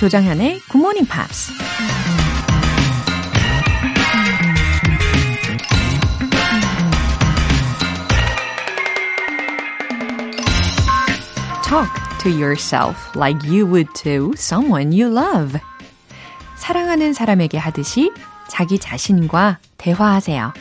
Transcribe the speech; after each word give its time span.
조정현의 0.00 0.60
Good 0.60 0.78
Morning 0.78 1.06
Pops. 1.06 1.52
Talk 11.62 11.90
to 12.22 12.30
yourself 12.30 12.96
like 13.14 13.46
you 13.46 13.66
would 13.66 13.90
to 14.02 14.32
someone 14.38 14.98
you 14.98 15.14
love. 15.14 15.60
사랑하는 16.56 17.12
사람에게 17.12 17.58
하듯이 17.58 18.10
자기 18.48 18.78
자신과 18.78 19.58
대화하세요. 19.76 20.54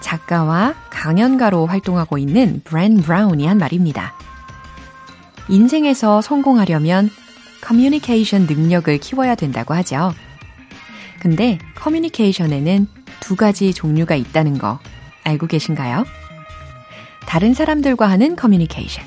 작가와 0.00 0.72
강연가로 0.88 1.66
활동하고 1.66 2.16
있는 2.16 2.62
브레네 2.64 3.02
브라운이 3.02 3.46
한 3.46 3.58
말입니다. 3.58 4.14
인생에서 5.50 6.22
성공하려면 6.22 7.10
커뮤니케이션 7.62 8.46
능력을 8.46 8.98
키워야 8.98 9.34
된다고 9.34 9.72
하죠. 9.72 10.12
근데 11.20 11.58
커뮤니케이션에는 11.76 12.86
두 13.20 13.36
가지 13.36 13.72
종류가 13.72 14.16
있다는 14.16 14.58
거 14.58 14.80
알고 15.24 15.46
계신가요? 15.46 16.04
다른 17.26 17.54
사람들과 17.54 18.10
하는 18.10 18.36
커뮤니케이션, 18.36 19.04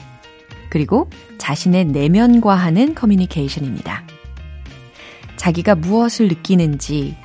그리고 0.70 1.10
자신의 1.38 1.86
내면과 1.86 2.56
하는 2.56 2.96
커뮤니케이션입니다. 2.96 4.04
자기가 5.36 5.76
무엇을 5.76 6.30
느끼는지, 6.30 7.18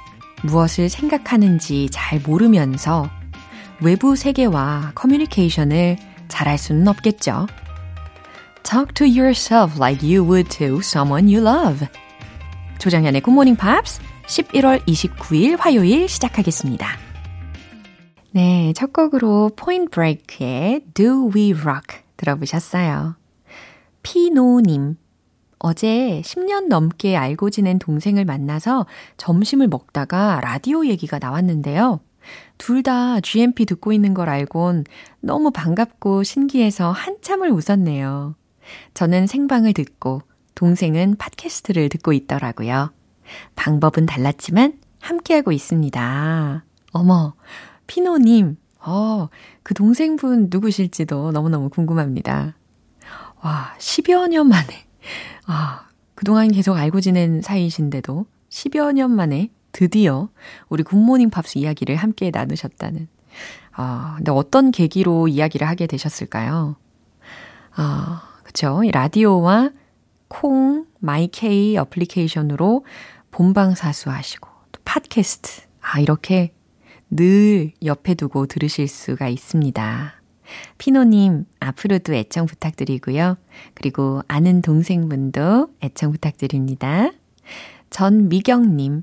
무엇을 0.42 0.88
생각하는지 0.88 1.88
잘 1.92 2.20
모르면서 2.20 3.08
외부 3.80 4.16
세계와 4.16 4.92
커뮤니케이션을 4.94 5.96
잘할 6.28 6.58
수는 6.58 6.88
없겠죠. 6.88 7.46
Talk 8.62 8.94
to 8.94 9.04
yourself 9.06 9.78
like 9.78 10.02
you 10.02 10.22
would 10.24 10.48
to 10.58 10.78
someone 10.80 11.28
you 11.28 11.40
love. 11.42 11.86
조정현의 12.78 13.22
Good 13.22 13.32
Morning 13.32 13.58
Pops 13.58 14.00
11월 14.26 14.84
29일 14.86 15.56
화요일 15.58 16.08
시작하겠습니다. 16.08 16.86
네, 18.32 18.72
첫 18.76 18.92
곡으로 18.92 19.50
Point 19.56 19.90
Break의 19.90 20.82
Do 20.94 21.30
We 21.34 21.52
Rock 21.52 22.00
들어보셨어요. 22.16 23.16
피노님. 24.02 24.96
어제 25.58 26.22
10년 26.24 26.68
넘게 26.68 27.16
알고 27.16 27.50
지낸 27.50 27.78
동생을 27.78 28.24
만나서 28.24 28.86
점심을 29.18 29.68
먹다가 29.68 30.40
라디오 30.42 30.86
얘기가 30.86 31.18
나왔는데요. 31.18 32.00
둘 32.56 32.82
다 32.82 33.20
GMP 33.20 33.66
듣고 33.66 33.92
있는 33.92 34.14
걸 34.14 34.28
알곤 34.28 34.84
너무 35.20 35.50
반갑고 35.50 36.22
신기해서 36.22 36.92
한참을 36.92 37.50
웃었네요. 37.50 38.36
저는 38.94 39.26
생방을 39.26 39.72
듣고 39.72 40.22
동생은 40.54 41.16
팟캐스트를 41.16 41.88
듣고 41.88 42.12
있더라고요. 42.12 42.92
방법은 43.56 44.06
달랐지만 44.06 44.78
함께하고 45.00 45.52
있습니다. 45.52 46.64
어머, 46.92 47.34
피노님, 47.86 48.56
어, 48.84 49.28
그 49.62 49.74
동생분 49.74 50.48
누구실지도 50.50 51.32
너무너무 51.32 51.68
궁금합니다. 51.68 52.56
와, 53.42 53.74
10여 53.78 54.28
년 54.28 54.48
만에. 54.48 54.86
아, 55.46 55.86
그동안 56.14 56.50
계속 56.52 56.76
알고 56.76 57.00
지낸 57.00 57.40
사이이신데도 57.40 58.26
10여 58.50 58.92
년 58.92 59.10
만에 59.12 59.50
드디어 59.72 60.28
우리 60.68 60.82
굿모닝 60.82 61.30
팝스 61.30 61.58
이야기를 61.58 61.96
함께 61.96 62.30
나누셨다는. 62.30 63.08
아, 63.72 64.14
근데 64.16 64.30
어떤 64.32 64.70
계기로 64.70 65.28
이야기를 65.28 65.66
하게 65.66 65.86
되셨을까요? 65.86 66.76
아, 67.76 68.29
그쵸. 68.50 68.82
이 68.82 68.90
라디오와 68.90 69.70
콩, 70.26 70.84
my 70.98 71.50
K 71.50 71.76
어플리케이션으로 71.76 72.84
본방사수 73.30 74.10
하시고, 74.10 74.48
또 74.72 74.80
팟캐스트. 74.84 75.62
아, 75.80 76.00
이렇게 76.00 76.52
늘 77.10 77.70
옆에 77.84 78.14
두고 78.14 78.46
들으실 78.46 78.88
수가 78.88 79.28
있습니다. 79.28 80.14
피노님, 80.78 81.44
앞으로도 81.60 82.12
애청 82.12 82.46
부탁드리고요. 82.46 83.36
그리고 83.74 84.22
아는 84.26 84.62
동생분도 84.62 85.68
애청 85.84 86.10
부탁드립니다. 86.10 87.12
전미경님, 87.90 89.02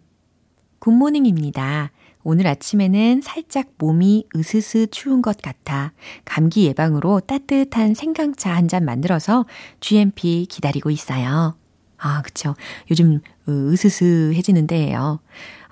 Good 0.80 1.04
morning입니다. 1.04 1.92
오늘 2.30 2.46
아침에는 2.48 3.22
살짝 3.22 3.68
몸이 3.78 4.28
으스스 4.36 4.88
추운 4.92 5.22
것 5.22 5.38
같아 5.42 5.94
감기 6.26 6.66
예방으로 6.66 7.22
따뜻한 7.22 7.94
생강차 7.94 8.54
한 8.54 8.68
잔 8.68 8.84
만들어서 8.84 9.46
GMP 9.80 10.46
기다리고 10.50 10.90
있어요. 10.90 11.56
아, 11.98 12.22
그쵸. 12.24 12.54
요즘 12.92 13.22
으스스해지는데요. 13.48 15.22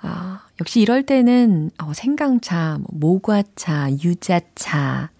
아, 0.00 0.40
역시 0.58 0.80
이럴 0.80 1.02
때는 1.04 1.70
어, 1.82 1.92
생강차, 1.92 2.78
뭐 2.80 2.88
모과차, 2.94 3.90
유자차 4.02 5.10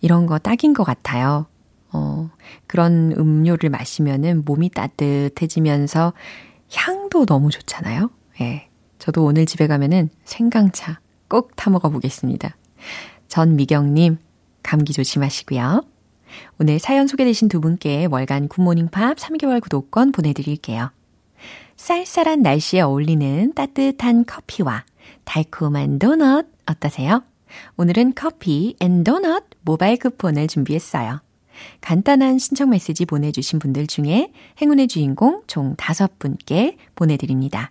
이런 0.00 0.26
거 0.26 0.38
딱인 0.40 0.72
것 0.72 0.82
같아요. 0.82 1.46
어, 1.92 2.30
그런 2.66 3.12
음료를 3.16 3.70
마시면은 3.70 4.44
몸이 4.44 4.70
따뜻해지면서 4.70 6.14
향도 6.74 7.26
너무 7.26 7.50
좋잖아요. 7.50 8.10
예. 8.40 8.69
저도 9.00 9.24
오늘 9.24 9.46
집에 9.46 9.66
가면은 9.66 10.10
생강차 10.24 11.00
꼭 11.26 11.56
타먹어 11.56 11.88
보겠습니다. 11.88 12.56
전미경님, 13.28 14.18
감기 14.62 14.92
조심하시고요. 14.92 15.82
오늘 16.60 16.78
사연 16.78 17.06
소개되신 17.08 17.48
두 17.48 17.60
분께 17.60 18.06
월간 18.06 18.48
굿모닝 18.48 18.88
팝 18.88 19.16
3개월 19.16 19.60
구독권 19.60 20.12
보내드릴게요. 20.12 20.92
쌀쌀한 21.76 22.42
날씨에 22.42 22.82
어울리는 22.82 23.54
따뜻한 23.54 24.26
커피와 24.26 24.84
달콤한 25.24 25.98
도넛 25.98 26.46
어떠세요? 26.66 27.24
오늘은 27.76 28.12
커피 28.14 28.76
and 28.80 29.02
도넛 29.02 29.44
모바일 29.62 29.98
쿠폰을 29.98 30.46
준비했어요. 30.46 31.20
간단한 31.80 32.38
신청 32.38 32.70
메시지 32.70 33.06
보내주신 33.06 33.58
분들 33.58 33.86
중에 33.86 34.32
행운의 34.60 34.88
주인공 34.88 35.42
총 35.46 35.74
5분께 35.76 36.76
보내드립니다. 36.94 37.70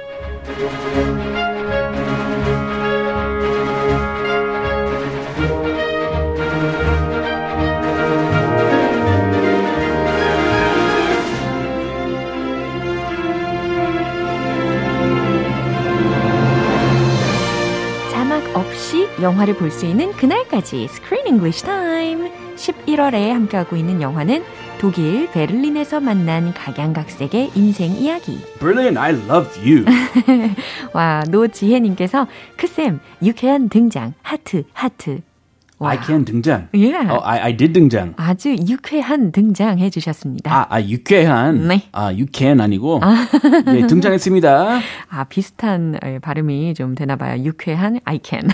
영화를 19.21 19.55
볼 19.55 19.71
수 19.71 19.85
있는 19.85 20.11
그날까지 20.13 20.83
Screen 20.83 21.27
English 21.27 21.63
Time. 21.63 22.31
11월에 22.55 23.29
함께하고 23.29 23.75
있는 23.75 24.01
영화는 24.01 24.43
독일 24.79 25.31
베를린에서 25.31 25.99
만난 25.99 26.53
각양각색의 26.53 27.51
인생 27.55 27.91
이야기. 27.91 28.39
Brilliant, 28.59 28.99
I 28.99 29.11
loved 29.13 29.59
you. 29.59 29.85
와 30.93 31.23
노지혜님께서 31.29 32.27
크쌤 32.57 32.99
유쾌한 33.23 33.69
등장. 33.69 34.13
하트 34.21 34.63
하트 34.73 35.21
I 35.87 35.97
can 36.03 36.25
등장. 36.25 36.69
Yeah. 36.73 37.11
Oh, 37.11 37.21
I, 37.23 37.39
I 37.39 37.57
did 37.57 37.73
등장. 37.73 38.13
아주 38.17 38.55
유쾌한 38.67 39.31
등장해 39.31 39.89
주셨습니다. 39.89 40.53
아, 40.53 40.67
아 40.69 40.81
유쾌한. 40.81 41.67
네. 41.67 41.83
아, 41.91 42.13
유쾌한 42.13 42.61
아니고. 42.61 43.01
예, 43.67 43.87
등장했습니다. 43.87 44.79
아, 45.09 45.23
비슷한 45.25 45.97
예, 46.05 46.19
발음이 46.19 46.73
좀 46.73 46.95
되나 46.95 47.15
봐요. 47.15 47.43
유쾌한 47.43 47.99
I 48.05 48.19
can. 48.23 48.49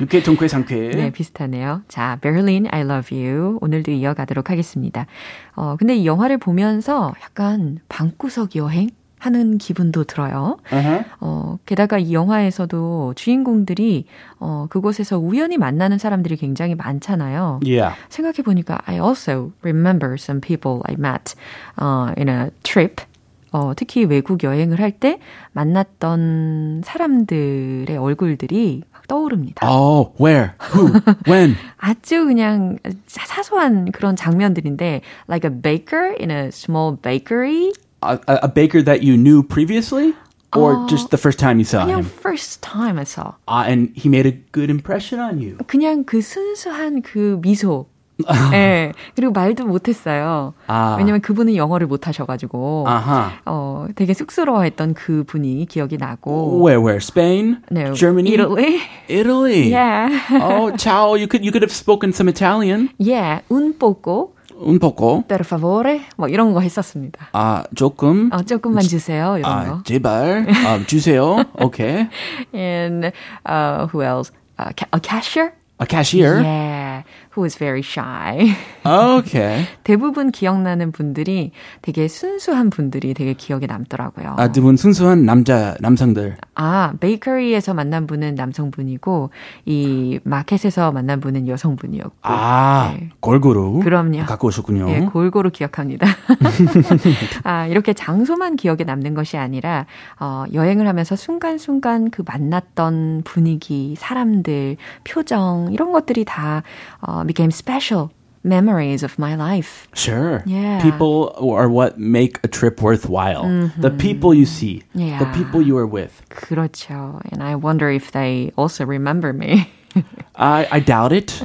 유쾌, 0.00 0.22
통쾌, 0.22 0.48
상쾌. 0.48 0.90
네, 0.94 1.10
비슷하네요. 1.10 1.82
자, 1.88 2.18
Berlin, 2.20 2.66
I 2.70 2.80
love 2.82 3.16
you. 3.16 3.58
오늘도 3.60 3.92
이어가도록 3.92 4.50
하겠습니다. 4.50 5.06
어, 5.54 5.76
근데 5.78 5.96
이 5.96 6.06
영화를 6.06 6.38
보면서 6.38 7.14
약간 7.22 7.78
방구석 7.88 8.56
여행? 8.56 8.90
하는 9.18 9.58
기분도 9.58 10.04
들어요. 10.04 10.58
Uh-huh. 10.70 11.04
어, 11.20 11.58
게다가 11.66 11.98
이 11.98 12.12
영화에서도 12.12 13.14
주인공들이 13.16 14.06
어, 14.38 14.66
그곳에서 14.70 15.18
우연히 15.18 15.58
만나는 15.58 15.98
사람들이 15.98 16.36
굉장히 16.36 16.74
많잖아요. 16.74 17.60
Yeah. 17.64 17.96
생각해 18.08 18.42
보니까 18.44 18.80
I 18.86 18.98
also 18.98 19.52
remember 19.62 20.14
some 20.14 20.40
people 20.40 20.82
I 20.86 20.94
met 20.98 21.34
uh, 21.80 22.14
in 22.16 22.28
a 22.28 22.50
trip. 22.62 23.02
어, 23.50 23.72
특히 23.74 24.04
외국 24.04 24.44
여행을 24.44 24.78
할 24.78 24.92
때 24.92 25.18
만났던 25.52 26.82
사람들의 26.84 27.96
얼굴들이 27.96 28.82
막 28.92 29.06
떠오릅니다. 29.08 29.66
Oh, 29.66 30.12
where? 30.20 30.52
Who? 30.74 30.92
when? 31.26 31.56
아주 31.78 32.26
그냥 32.26 32.78
사소한 33.06 33.90
그런 33.92 34.16
장면들인데 34.16 35.00
like 35.28 35.50
a 35.50 35.54
baker 35.62 36.14
in 36.20 36.30
a 36.30 36.48
small 36.48 36.96
bakery 37.00 37.72
A, 38.01 38.19
a, 38.27 38.39
a 38.43 38.47
baker 38.47 38.81
that 38.81 39.01
you 39.01 39.15
knew 39.15 39.43
previously? 39.43 40.13
Or 40.55 40.85
just 40.87 41.09
the 41.09 41.17
first 41.17 41.39
time 41.39 41.57
you 41.57 41.65
saw 41.65 41.85
그냥 41.85 42.03
him? 42.03 42.05
first 42.05 42.61
time 42.61 42.99
I 42.99 43.05
saw. 43.05 43.33
Ah, 43.47 43.65
and 43.65 43.89
he 43.95 44.07
made 44.07 44.27
a 44.27 44.37
good 44.51 44.69
impression 44.69 45.19
on 45.19 45.41
you. 45.41 45.57
그냥 45.65 46.05
그 46.05 46.21
순수한 46.21 47.01
그 47.01 47.39
미소. 47.41 47.87
예. 48.53 48.91
그리고 49.15 49.33
말도 49.33 49.65
못했어요. 49.65 50.53
아. 50.67 50.95
왜냐면 50.99 51.21
그분은 51.21 51.55
영어를 51.55 51.87
못하셔가지고. 51.87 52.85
Uh-huh. 52.87 53.31
어, 53.45 53.87
되게 53.95 54.13
쑥스러워했던 54.13 54.93
그 54.93 55.23
분이 55.25 55.65
기억이 55.65 55.97
나고. 55.97 56.61
Where, 56.63 56.79
where? 56.79 57.01
Spain? 57.01 57.63
No, 57.71 57.93
Germany? 57.95 58.33
Italy. 58.33 58.79
Italy. 59.09 59.69
Yeah. 59.69 60.09
oh, 60.29 60.71
ciao. 60.77 61.15
You 61.15 61.27
could 61.27 61.43
you 61.43 61.51
could 61.51 61.63
have 61.63 61.73
spoken 61.73 62.13
some 62.13 62.29
Italian. 62.29 62.89
Yeah. 62.99 63.41
Un 63.49 63.73
poco. 63.73 64.33
Un 64.60 64.78
poco. 64.78 65.22
Per 65.28 65.40
favore. 65.44 66.00
뭐 66.16 66.28
이런 66.28 66.52
거 66.52 66.60
했었습니다. 66.60 67.28
아, 67.32 67.62
조금. 67.76 68.28
어, 68.32 68.42
조금만 68.42 68.82
주세요. 68.82 69.36
이런 69.38 69.52
아, 69.52 69.64
거. 69.70 69.82
제발. 69.84 70.46
아, 70.66 70.78
주세요. 70.86 71.44
Okay. 71.60 72.08
And 72.52 73.12
uh, 73.46 73.86
who 73.92 74.02
else? 74.02 74.32
Uh, 74.58 74.72
ca- 74.76 74.88
a 74.92 74.98
cashier? 75.00 75.52
A 75.80 75.86
cashier. 75.86 76.40
Yeah. 76.42 76.87
Who 77.36 77.42
was 77.42 77.58
very 77.58 77.80
shy. 77.80 78.54
Okay. 78.84 79.66
대부분 79.84 80.30
기억나는 80.30 80.92
분들이 80.92 81.52
되게 81.82 82.08
순수한 82.08 82.70
분들이 82.70 83.14
되게 83.14 83.34
기억에 83.34 83.66
남더라고요. 83.66 84.36
아, 84.38 84.52
두분 84.52 84.76
순수한 84.76 85.24
남자 85.24 85.76
남성들. 85.80 86.36
아, 86.54 86.92
베이커리에서 87.00 87.74
만난 87.74 88.06
분은 88.06 88.34
남성분이고 88.34 89.30
이 89.66 90.20
마켓에서 90.24 90.92
만난 90.92 91.20
분은 91.20 91.48
여성분이었고. 91.48 92.18
아, 92.22 92.94
네. 92.98 93.10
골고루. 93.20 93.80
그럼요. 93.80 94.26
갖고 94.26 94.48
오셨군요. 94.48 94.90
예, 94.90 95.00
골고루 95.00 95.50
기억합니다. 95.50 96.06
아, 97.44 97.66
이렇게 97.66 97.92
장소만 97.92 98.56
기억에 98.56 98.84
남는 98.84 99.14
것이 99.14 99.36
아니라 99.36 99.86
어, 100.18 100.44
여행을 100.52 100.86
하면서 100.86 101.16
순간순간 101.16 102.10
그 102.10 102.22
만났던 102.26 103.22
분위기, 103.24 103.94
사람들, 103.96 104.76
표정 105.04 105.68
이런 105.72 105.92
것들이 105.92 106.24
다 106.24 106.62
어, 107.07 107.25
became 107.25 107.51
special 107.51 108.11
memories 108.43 109.03
of 109.03 109.17
my 109.17 109.35
life. 109.35 109.87
Sure. 109.93 110.43
Yeah. 110.45 110.81
People 110.81 111.33
are 111.39 111.69
what 111.69 111.97
make 111.97 112.39
a 112.43 112.47
trip 112.47 112.81
worthwhile. 112.81 113.43
The 113.79 113.89
people 113.89 114.33
you 114.33 114.45
see. 114.45 114.83
The 114.93 115.03
Yeah. 115.05 115.33
people 115.33 115.61
you 115.61 115.77
are 115.77 115.87
with. 115.87 116.21
그렇죠. 116.29 117.21
And 117.31 117.41
I 117.41 117.55
wonder 117.55 117.89
if 117.89 118.11
they 118.11 118.51
also 118.57 118.85
remember 118.85 119.31
me. 119.33 119.71
I, 120.35 120.67
I 120.71 120.79
doubt 120.79 121.13
it. 121.13 121.41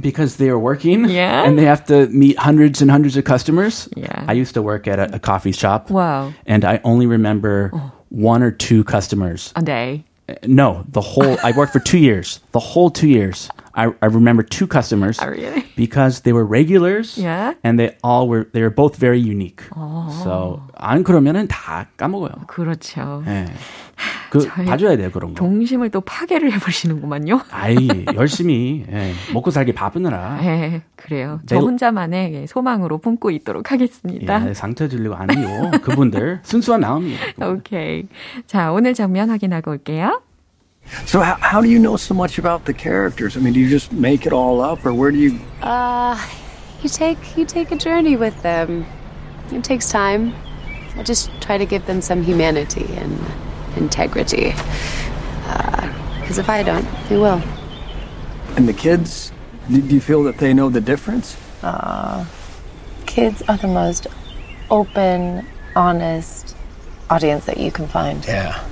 Because 0.00 0.36
they 0.36 0.48
are 0.48 0.58
working 0.58 1.04
Yeah? 1.08 1.44
and 1.44 1.58
they 1.58 1.64
have 1.64 1.84
to 1.86 2.06
meet 2.08 2.38
hundreds 2.38 2.80
and 2.80 2.90
hundreds 2.90 3.16
of 3.16 3.24
customers. 3.24 3.88
Yeah. 3.96 4.24
I 4.26 4.32
used 4.32 4.54
to 4.54 4.62
work 4.62 4.86
at 4.86 4.98
a, 4.98 5.16
a 5.16 5.18
coffee 5.18 5.52
shop 5.52 5.90
wow. 5.90 6.32
and 6.46 6.64
I 6.64 6.80
only 6.84 7.06
remember 7.06 7.70
one 8.10 8.42
or 8.42 8.50
two 8.50 8.84
customers. 8.84 9.52
A 9.56 9.62
day. 9.62 10.04
No, 10.46 10.84
the 10.90 11.00
whole, 11.02 11.36
I 11.42 11.52
worked 11.52 11.72
for 11.72 11.80
two 11.80 11.98
years. 11.98 12.40
The 12.52 12.60
whole 12.60 12.88
two 12.88 13.08
years. 13.08 13.50
I, 13.79 13.87
I 14.01 14.07
remember 14.07 14.43
two 14.43 14.67
customers 14.67 15.17
Oh, 15.23 15.29
really? 15.31 15.63
because 15.77 16.21
they 16.23 16.33
were 16.33 16.43
regulars 16.43 17.17
Yeah. 17.17 17.53
and 17.63 17.79
they 17.79 17.95
all 18.03 18.27
were, 18.27 18.43
they 18.51 18.59
were 18.61 18.73
both 18.73 18.97
very 18.99 19.19
unique. 19.19 19.63
So, 20.23 20.61
안 20.75 21.03
그러면은 21.03 21.47
다 21.47 21.87
까먹어요. 21.95 22.45
그렇죠. 22.47 23.23
예. 23.27 23.45
그, 24.31 24.47
봐줘야 24.47 24.95
돼요, 24.97 25.09
그런 25.11 25.33
거. 25.33 25.35
동심을 25.35 25.89
또 25.91 26.01
파괴를 26.01 26.51
해보시는구만요. 26.53 27.41
아이, 27.51 28.05
열심히, 28.15 28.85
예, 28.91 29.11
먹고 29.33 29.49
살기 29.51 29.73
바쁘느라. 29.73 30.37
네, 30.41 30.81
그래요. 30.95 31.39
저 31.47 31.57
혼자만의 31.57 32.33
예, 32.33 32.45
소망으로 32.47 32.99
품고 32.99 33.31
있도록 33.31 33.71
하겠습니다. 33.71 34.47
예, 34.49 34.53
상처 34.53 34.87
주려고 34.87 35.15
아니요. 35.15 35.71
그분들 35.81 36.39
순수한 36.43 36.81
마음이에요. 36.81 37.17
오케이. 37.57 38.07
자, 38.45 38.71
오늘 38.71 38.93
장면 38.93 39.29
확인하고 39.29 39.71
올게요. 39.71 40.21
So 41.05 41.19
how, 41.21 41.35
how 41.35 41.61
do 41.61 41.69
you 41.69 41.79
know 41.79 41.97
so 41.97 42.13
much 42.13 42.37
about 42.37 42.65
the 42.65 42.73
characters? 42.73 43.37
I 43.37 43.39
mean, 43.39 43.53
do 43.53 43.59
you 43.59 43.69
just 43.69 43.91
make 43.91 44.25
it 44.25 44.33
all 44.33 44.61
up, 44.61 44.85
or 44.85 44.93
where 44.93 45.11
do 45.11 45.17
you? 45.17 45.39
Uh, 45.61 46.19
you 46.81 46.89
take 46.89 47.37
you 47.37 47.45
take 47.45 47.71
a 47.71 47.75
journey 47.75 48.15
with 48.15 48.41
them. 48.41 48.85
It 49.51 49.63
takes 49.63 49.89
time. 49.89 50.35
I 50.95 51.03
just 51.03 51.29
try 51.41 51.57
to 51.57 51.65
give 51.65 51.85
them 51.85 52.01
some 52.01 52.23
humanity 52.23 52.85
and 52.95 53.19
integrity. 53.77 54.53
Because 56.19 56.37
if 56.37 56.49
I 56.49 56.61
don't, 56.61 56.87
they 57.07 57.17
will? 57.17 57.41
And 58.55 58.67
the 58.67 58.73
kids, 58.73 59.31
do, 59.69 59.81
do 59.81 59.95
you 59.95 60.01
feel 60.01 60.23
that 60.23 60.37
they 60.37 60.53
know 60.53 60.69
the 60.69 60.81
difference? 60.81 61.37
Uh, 61.63 62.25
Kids 63.05 63.41
are 63.47 63.57
the 63.57 63.67
most 63.67 64.05
open, 64.69 65.47
honest 65.75 66.55
audience 67.09 67.45
that 67.45 67.57
you 67.57 67.71
can 67.71 67.87
find. 67.87 68.23
Yeah. 68.25 68.63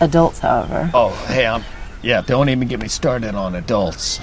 Adults, 0.00 0.38
however, 0.38 0.90
Oh, 0.94 1.10
hey, 1.28 1.46
I'm. 1.46 1.64
Yeah, 2.02 2.20
don't 2.20 2.48
even 2.48 2.68
get 2.68 2.80
me 2.80 2.86
started 2.88 3.34
on 3.34 3.56
adults. 3.56 4.20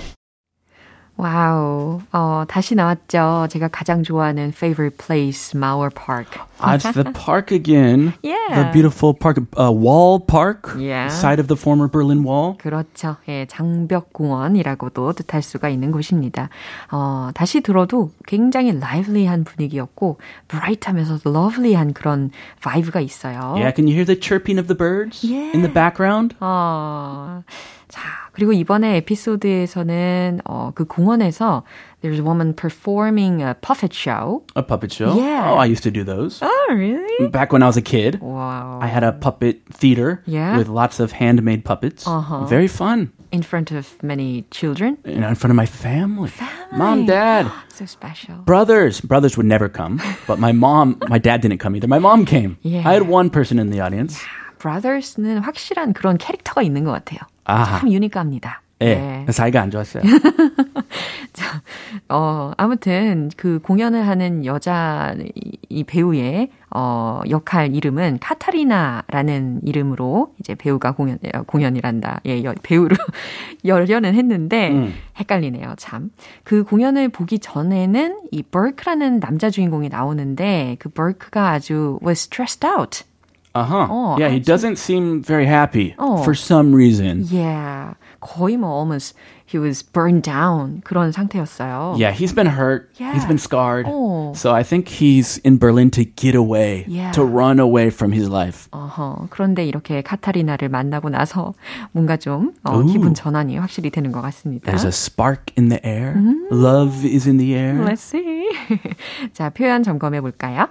와우. 1.17 2.01
어, 2.12 2.44
다시 2.47 2.75
나왔죠. 2.75 3.47
제가 3.50 3.69
가장 3.69 4.03
좋아하는 4.03 4.50
favorite 4.50 4.97
place, 4.97 5.53
Mauer 5.56 5.89
Park. 5.89 6.39
Ah, 6.59 6.75
it's 6.75 6.91
the 6.91 7.12
park 7.13 7.51
again. 7.51 8.13
Yeah. 8.21 8.35
The 8.56 8.71
beautiful 8.71 9.13
park, 9.13 9.39
uh, 9.57 9.71
wall 9.71 10.19
park. 10.19 10.75
Yeah. 10.77 11.07
Side 11.07 11.40
of 11.40 11.47
the 11.47 11.56
former 11.56 11.87
Berlin 11.87 12.23
Wall. 12.23 12.57
그렇죠. 12.57 13.18
예, 13.30 13.45
장벽공원이라고도 13.47 15.13
뜻할 15.13 15.42
수가 15.42 15.69
있는 15.69 15.92
곳입니다. 15.92 16.49
어, 16.92 17.30
다시 17.33 17.61
들어도 17.61 18.11
굉장히 18.28 18.71
lively한 18.71 19.45
분위기였고, 19.45 20.19
bright하면서도 20.49 21.30
lovely한 21.30 21.94
그런 21.94 22.31
vibe가 22.61 22.99
있어요. 22.99 23.54
Yeah, 23.56 23.71
can 23.73 23.87
you 23.87 23.94
hear 23.94 24.06
the 24.06 24.19
chirping 24.19 24.59
of 24.59 24.68
the 24.68 24.78
birds 24.78 25.23
in 25.23 25.61
the 25.61 25.71
Yeah. 25.71 25.73
background? 25.73 26.35
어, 26.42 27.44
자, 27.87 28.01
그리고 28.34 28.53
이번에 28.53 28.96
에피소드에서는 28.96 30.41
어, 30.44 30.72
그 30.74 30.84
공원에서 30.84 31.62
there's 32.03 32.19
a 32.19 32.22
woman 32.24 32.55
performing 32.55 33.43
a 33.43 33.55
puppet 33.60 33.93
show. 33.94 34.43
A 34.56 34.62
puppet 34.62 34.93
show. 34.93 35.15
Yeah. 35.19 35.50
Oh, 35.53 35.56
I 35.58 35.67
used 35.67 35.82
to 35.82 35.91
do 35.91 36.05
those. 36.05 36.39
Oh, 36.43 36.67
really? 36.70 37.29
Back 37.29 37.53
when 37.53 37.62
I 37.62 37.67
was 37.67 37.77
a 37.77 37.82
kid, 37.82 38.20
Wow. 38.20 38.79
I 38.81 38.86
had 38.86 39.03
a 39.05 39.12
puppet 39.12 39.60
theater 39.72 40.22
Yeah. 40.27 40.56
with 40.56 40.69
lots 40.69 41.00
of 41.00 41.12
handmade 41.12 41.65
puppets. 41.65 42.06
Uh-huh. 42.06 42.46
Very 42.46 42.69
fun. 42.69 43.10
In 43.32 43.43
front 43.43 43.70
of 43.70 43.86
many 44.03 44.44
children. 44.50 44.98
You 45.05 45.20
know, 45.20 45.29
in 45.29 45.34
front 45.36 45.53
of 45.53 45.56
my 45.56 45.67
family. 45.67 46.31
Mom, 46.72 47.06
dad, 47.06 47.46
So 47.69 47.84
special. 47.86 48.36
brothers. 48.46 49.00
Brothers 49.00 49.36
would 49.36 49.46
never 49.46 49.69
come, 49.69 50.00
but 50.27 50.39
my 50.39 50.53
mom, 50.53 50.98
my 51.08 51.19
dad 51.19 51.41
didn't 51.43 51.58
come 51.58 51.77
either. 51.77 51.86
My 51.86 52.00
mom 52.00 52.24
came. 52.24 52.56
Yeah. 52.62 52.89
I 52.89 52.94
had 52.94 53.06
one 53.08 53.31
person 53.31 53.58
in 53.58 53.70
the 53.70 53.81
audience. 53.81 54.19
Brothers는 54.58 55.39
확실한 55.41 55.93
그런 55.94 56.19
캐릭터가 56.19 56.62
있는 56.62 56.84
것 56.84 56.93
같아요. 56.93 57.20
아하. 57.45 57.80
참 57.80 57.92
유니크합니다. 57.92 58.61
예, 58.81 58.95
네. 58.95 59.25
사이가 59.30 59.61
안 59.61 59.71
좋았어요. 59.71 60.04
어, 62.09 62.52
아무튼 62.57 63.30
그 63.37 63.59
공연을 63.59 64.06
하는 64.06 64.45
여자 64.45 65.16
이, 65.35 65.57
이 65.69 65.83
배우의 65.85 66.49
어, 66.71 67.21
역할 67.30 67.73
이름은 67.73 68.19
카타리나라는 68.19 69.61
이름으로 69.64 70.33
이제 70.40 70.56
배우가 70.56 70.92
공연 70.92 71.19
어, 71.33 71.44
공연이란다. 71.44 72.21
예, 72.25 72.44
여, 72.44 72.54
배우로 72.64 72.97
열려는 73.64 74.14
했는데 74.14 74.71
음. 74.71 74.94
헷갈리네요, 75.18 75.75
참. 75.78 76.11
그 76.44 76.64
공연을 76.64 77.09
보기 77.09 77.40
전에는 77.40 78.23
이 78.31 78.44
버크라는 78.44 79.21
남자 79.21 79.49
주인공이 79.49 79.87
나오는데 79.87 80.75
그 80.80 80.90
버크가 80.90 81.52
아주 81.52 81.97
was 82.06 82.28
stressed 82.28 82.68
out. 82.68 83.06
Uh 83.55 83.65
huh. 83.65 83.86
Oh, 83.91 84.17
yeah, 84.17 84.29
he 84.31 84.36
actually- 84.39 84.41
doesn't 84.46 84.77
seem 84.79 85.22
very 85.24 85.44
happy 85.46 85.94
Oh. 85.98 86.22
for 86.22 86.34
some 86.34 86.72
reason. 86.72 87.27
Yeah. 87.29 87.94
거의 88.20 88.56
뭐 88.56 88.70
almost 88.79 89.17
he 89.44 89.58
was 89.58 89.82
burned 89.82 90.22
down 90.22 90.82
그런 90.84 91.10
상태였어요. 91.10 91.96
Yeah, 91.98 92.12
he's 92.12 92.32
been 92.32 92.46
hurt. 92.46 92.91
He's 92.94 93.00
Yeah. 93.03 93.27
been 93.27 93.39
scarred. 93.43 93.86
Oh. 93.89 94.31
So 94.36 94.55
I 94.55 94.62
think 94.62 94.86
he's 94.86 95.41
in 95.43 95.58
Berlin 95.58 95.91
to 95.98 96.05
get 96.05 96.36
away, 96.36 96.84
Yeah. 96.86 97.10
to 97.12 97.24
run 97.24 97.58
away 97.58 97.89
from 97.91 98.12
his 98.12 98.31
life. 98.31 98.69
어허, 98.70 99.27
그런데 99.31 99.67
이렇게 99.67 100.00
카타리나를 100.03 100.69
만나고 100.69 101.08
나서 101.10 101.55
뭔가 101.91 102.17
좀 102.19 102.53
어, 102.62 102.79
Ooh. 102.79 102.86
기분 102.86 103.15
전환이 103.15 103.58
확실히 103.58 103.91
되는 103.91 104.12
것 104.12 104.20
같습니다. 104.22 104.70
There's 104.70 104.84
a 104.84 104.93
spark 104.94 105.50
in 105.58 105.70
the 105.70 105.81
air. 105.82 106.15
Love 106.53 107.03
is 107.05 107.27
in 107.27 107.39
the 107.39 107.55
air. 107.56 107.82
Let's 107.82 108.05
see. 108.06 108.46
자, 109.32 109.50
표현 109.50 109.82
점검해 109.82 110.20
볼까요? 110.20 110.69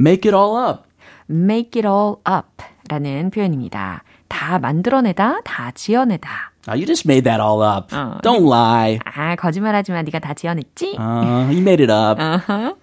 Make 0.00 0.24
it 0.24 0.34
all 0.34 0.56
up. 0.56 0.86
Make 1.29 1.79
it 1.79 1.87
all 1.87 2.17
up 2.27 2.63
라는 2.89 3.29
표현입니다. 3.29 4.03
다 4.27 4.59
만들어내다, 4.59 5.41
다 5.43 5.71
지어내다. 5.71 6.51
Oh, 6.67 6.75
you 6.75 6.85
just 6.85 7.05
made 7.07 7.23
that 7.23 7.41
all 7.41 7.61
up. 7.61 7.93
Oh. 7.93 8.19
Don't 8.21 8.45
lie. 8.47 8.99
아, 9.05 9.35
거짓말하지 9.35 9.91
마. 9.91 10.01
네가 10.01 10.19
다 10.19 10.33
지어냈지? 10.33 10.97
Uh, 10.99 11.47
you 11.49 11.61
made 11.61 11.81
it 11.81 11.91
up. 11.91 12.19
Uh-huh. 12.19 12.75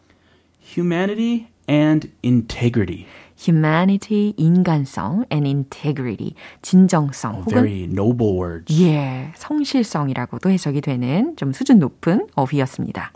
Humanity 0.60 1.48
and 1.68 2.10
integrity. 2.24 3.06
humanity, 3.38 4.32
인간성, 4.38 5.26
and 5.30 5.46
integrity, 5.46 6.34
진정성, 6.62 7.42
혹은 7.42 7.52
Very 7.52 7.84
noble 7.84 8.32
words. 8.32 8.72
예, 8.82 9.30
성실성이라고도 9.36 10.50
해석이 10.50 10.80
되는 10.80 11.36
좀 11.36 11.52
수준 11.52 11.78
높은 11.78 12.26
어휘였습니다. 12.34 13.12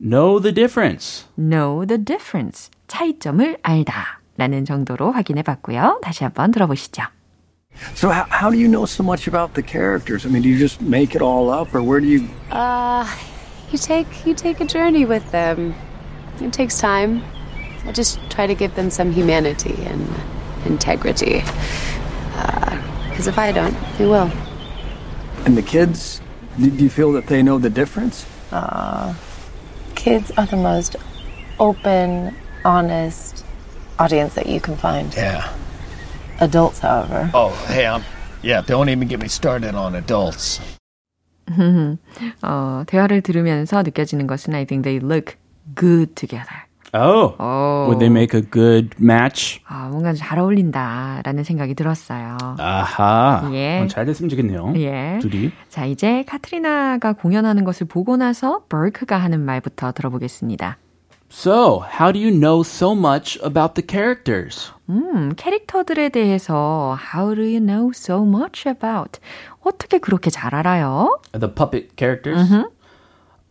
Know 0.00 0.40
the 0.40 0.54
difference. 0.54 1.26
know 1.38 1.86
the 1.86 2.02
difference, 2.02 2.70
차이점을 2.88 3.58
알다 3.62 4.21
라는 4.37 4.65
정도로 4.65 5.11
확인해 5.11 5.41
봤고요. 5.41 5.99
다시 6.03 6.23
한번 6.23 6.51
들어보시죠. 6.51 7.03
So 7.95 8.09
how, 8.09 8.25
how 8.29 8.49
do 8.49 8.57
you 8.57 8.67
know 8.67 8.85
so 8.85 9.03
much 9.03 9.27
about 9.27 9.53
the 9.53 9.61
characters? 9.61 10.25
I 10.25 10.29
mean, 10.29 10.41
do 10.41 10.49
you 10.49 10.57
just 10.57 10.81
make 10.81 11.15
it 11.15 11.21
all 11.21 11.49
up, 11.49 11.73
or 11.75 11.81
where 11.81 11.99
do 11.99 12.07
you? 12.07 12.27
Uh, 12.51 13.05
you 13.71 13.77
take 13.77 14.07
you 14.25 14.33
take 14.33 14.61
a 14.61 14.65
journey 14.65 15.05
with 15.05 15.29
them. 15.31 15.75
It 16.41 16.53
takes 16.53 16.79
time. 16.79 17.23
I 17.85 17.91
just 17.91 18.19
try 18.29 18.47
to 18.47 18.55
give 18.55 18.75
them 18.75 18.89
some 18.89 19.11
humanity 19.11 19.75
and 19.85 20.07
integrity. 20.65 21.43
Because 23.09 23.27
if 23.27 23.39
I 23.39 23.51
don't, 23.51 23.73
who 23.97 24.09
will? 24.09 24.29
And 25.45 25.57
the 25.57 25.63
kids, 25.63 26.21
do 26.59 26.69
do 26.69 26.83
you 26.83 26.89
feel 26.89 27.11
that 27.13 27.27
they 27.27 27.41
know 27.41 27.57
the 27.57 27.69
difference? 27.69 28.25
Kids 29.95 30.31
are 30.37 30.45
the 30.45 30.57
most 30.57 30.95
open, 31.59 32.35
honest 32.63 33.40
audience 34.02 34.34
that 34.34 34.46
you 34.48 34.60
can 34.60 34.76
find. 34.76 35.14
Yeah. 35.14 35.46
Adults, 36.40 36.80
however, 36.80 37.30
Oh, 37.34 37.50
hey, 37.68 37.86
I'm. 37.86 38.02
Yeah, 38.42 38.62
don't 38.66 38.88
even 38.88 39.06
get 39.06 39.20
me 39.20 39.28
started 39.28 39.74
on 39.76 39.94
adults. 39.94 40.60
어, 42.42 42.82
대화를 42.86 43.20
들으면서 43.22 43.82
느껴지는 43.82 44.26
것은 44.26 44.54
I 44.54 44.64
think 44.64 44.82
they 44.84 44.98
look 44.98 45.36
good 45.76 46.14
together. 46.16 46.66
Oh. 46.94 47.34
Oh. 47.38 47.86
Would 47.88 48.00
they 48.00 48.10
make 48.10 48.34
a 48.36 48.42
good 48.42 48.90
match? 49.00 49.60
아, 49.66 49.88
뭔가 49.88 50.12
잘 50.12 50.38
어울린다라는 50.38 51.44
생각이 51.44 51.74
들었어요. 51.74 52.36
아하. 52.58 53.48
예. 53.54 53.80
어, 53.80 53.86
잘 53.86 54.04
됐으면 54.04 54.28
좋겠네요. 54.28 54.74
예. 54.76 55.18
둘이. 55.22 55.52
자, 55.68 55.84
이제 55.86 56.24
카트리나가 56.26 57.12
공연하는 57.14 57.64
것을 57.64 57.86
보고 57.86 58.16
나서 58.16 58.64
버크가 58.68 59.16
하는 59.16 59.40
말부터 59.40 59.92
들어보겠습니다. 59.92 60.76
So, 61.31 61.79
how 61.79 62.11
do 62.11 62.19
you 62.19 62.31
know 62.31 62.63
so 62.63 62.95
much 62.95 63.37
about 63.43 63.75
the 63.75 63.83
characters? 63.85 64.71
음, 64.89 65.33
캐릭터들에 65.35 66.09
대해서 66.09 66.97
How 67.13 67.35
do 67.35 67.41
you 67.43 67.59
know 67.59 67.91
so 67.93 68.23
much 68.23 68.67
about? 68.67 69.19
어떻게 69.61 69.99
그렇게 69.99 70.29
잘 70.29 70.55
알아요? 70.55 71.19
The 71.33 71.53
puppet 71.53 71.95
characters? 71.97 72.49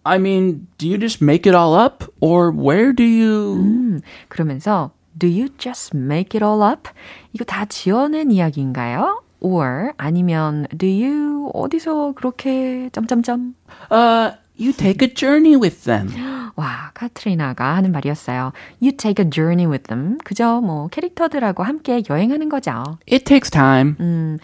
I 0.05 0.19
mean, 0.19 0.69
do 0.79 0.89
you 0.89 0.99
just 0.99 1.23
make 1.23 1.47
it 1.47 1.55
all 1.55 1.75
up? 1.75 2.05
Or 2.21 2.51
where 2.51 2.93
do 2.95 3.05
you. 3.05 4.01
그러면서 4.29 4.93
Do 5.19 5.27
you 5.27 5.49
just 5.59 5.97
make 5.97 6.35
it 6.35 6.43
all 6.45 6.63
up? 6.63 6.89
이거 7.33 7.45
다 7.45 7.65
지어낸 7.67 8.31
이야기인가요? 8.31 9.23
Or 9.41 9.93
아니면 9.99 10.67
Do 10.77 10.87
you 10.87 11.51
어디서 11.55 12.13
그렇게 12.13 12.89
점점점? 12.93 13.55
Uh, 13.91 14.33
you 14.62 14.74
take 14.74 15.02
a 15.02 15.14
journey 15.14 15.56
with 15.56 15.84
them. 15.84 16.10
와, 16.56 16.92
카트리나가 16.94 17.76
하는 17.76 17.92
말이었어요. 17.92 18.52
You 18.82 18.92
take 18.96 19.24
a 19.24 19.30
journey 19.30 19.66
with 19.66 19.88
them. 19.88 20.18
그저 20.24 20.62
뭐 20.62 20.88
캐릭터들하고 20.90 21.64
함께 21.64 22.04
여행하는 22.10 22.50
거죠. 22.50 22.84
It 23.12 23.24
takes 23.24 23.50
time. 23.50 23.96
음, 24.00 24.38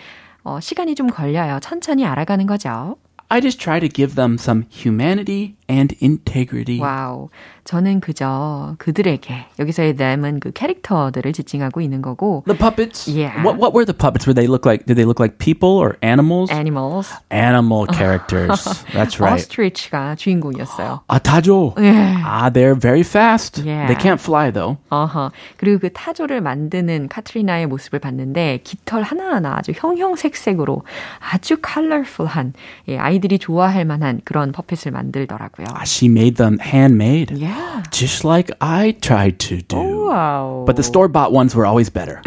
어, 0.44 0.60
시간이 0.60 0.96
좀 0.96 1.08
걸려요. 1.08 1.60
천천히 1.62 2.06
알아가는 2.06 2.48
거죠. 2.48 2.96
I 3.30 3.42
just 3.42 3.60
try 3.60 3.80
to 3.82 3.90
give 3.90 4.16
them 4.16 4.36
some 4.40 4.64
humanity 4.72 5.57
and 5.70 5.96
integrity. 6.02 6.80
와우. 6.80 7.30
저는 7.68 8.00
그저 8.00 8.76
그들에게 8.78 9.48
여기서의 9.60 9.98
them은 9.98 10.40
그 10.40 10.52
캐릭터들을 10.52 11.34
지칭하고 11.34 11.82
있는 11.82 12.02
거고 12.02 12.44
The 12.48 12.58
puppets? 12.58 13.12
Yeah. 13.12 13.44
What 13.44 13.60
what 13.60 13.74
were 13.76 13.84
the 13.84 13.94
puppets? 13.94 14.26
Were 14.26 14.34
they 14.34 14.48
look 14.48 14.66
like 14.66 14.86
did 14.86 14.96
they 14.96 15.04
look 15.04 15.20
like 15.20 15.38
people 15.38 15.76
or 15.76 15.98
animals? 16.02 16.50
animals. 16.50 17.12
Animal 17.30 17.86
characters. 17.92 18.64
That's 18.96 19.20
right. 19.20 19.36
ostrich가 19.36 20.16
주인공이었어요. 20.16 21.02
아, 21.08 21.20
타조. 21.20 21.76
예. 21.80 22.24
Ah, 22.24 22.50
they're 22.50 22.76
very 22.80 23.04
fast. 23.04 23.60
Yeah. 23.60 23.88
They 23.92 24.00
can't 24.00 24.22
fly 24.22 24.52
though. 24.52 24.78
어허. 24.90 25.32
그리고 25.58 25.80
그 25.80 25.92
타조를 25.92 26.40
만드는 26.40 27.10
카트리나의 27.10 27.68
모습을 27.68 28.00
봤는데 28.00 28.62
깃털 28.64 29.04
하나하나 29.04 29.58
아주 29.58 29.74
형형색색으로 29.76 30.84
아주 31.20 31.58
컬러풀한 31.62 32.54
예, 32.88 32.98
아이들이 32.98 33.40
좋아할 33.40 33.84
만한 33.84 34.22
그런 34.24 34.54
퍼펫을 34.54 34.94
만들더라고요. 34.94 35.57
Ah, 35.57 35.85
she 35.85 36.09
made 36.09 36.37
them 36.37 36.59
handmade. 36.59 37.31
Yeah. 37.33 37.83
Just 37.91 38.25
like 38.25 38.51
I 38.61 38.93
tried 39.01 39.39
to 39.49 39.63
do. 39.63 40.09
와우. 40.09 40.65
But 40.67 40.77
the 40.77 40.83
store 40.83 41.09
bought 41.09 41.33
ones 41.33 41.55
were 41.55 41.67
always 41.67 41.91
better. 41.91 42.21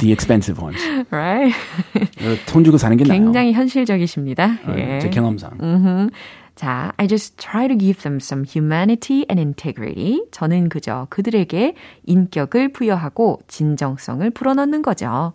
the 0.00 0.12
expensive 0.12 0.60
ones. 0.60 0.78
right? 1.10 1.54
어, 1.94 2.36
돈 2.46 2.64
주고 2.64 2.78
사는 2.78 2.96
게 2.96 3.04
나아요. 3.04 3.20
굉장히 3.20 3.52
현실적이십니다. 3.52 4.58
네, 4.68 4.96
예. 4.96 4.98
제 5.00 5.10
경험상. 5.10 5.58
음흠. 5.60 6.10
자, 6.54 6.92
I 6.96 7.06
just 7.06 7.36
try 7.36 7.68
to 7.68 7.76
give 7.76 8.02
them 8.02 8.16
some 8.16 8.44
humanity 8.44 9.26
and 9.28 9.38
integrity. 9.38 10.24
저는 10.32 10.70
그저 10.70 11.06
그들에게 11.10 11.74
인격을 12.06 12.72
부여하고 12.72 13.40
진정성을 13.46 14.30
불어넣는 14.30 14.80
거죠. 14.80 15.34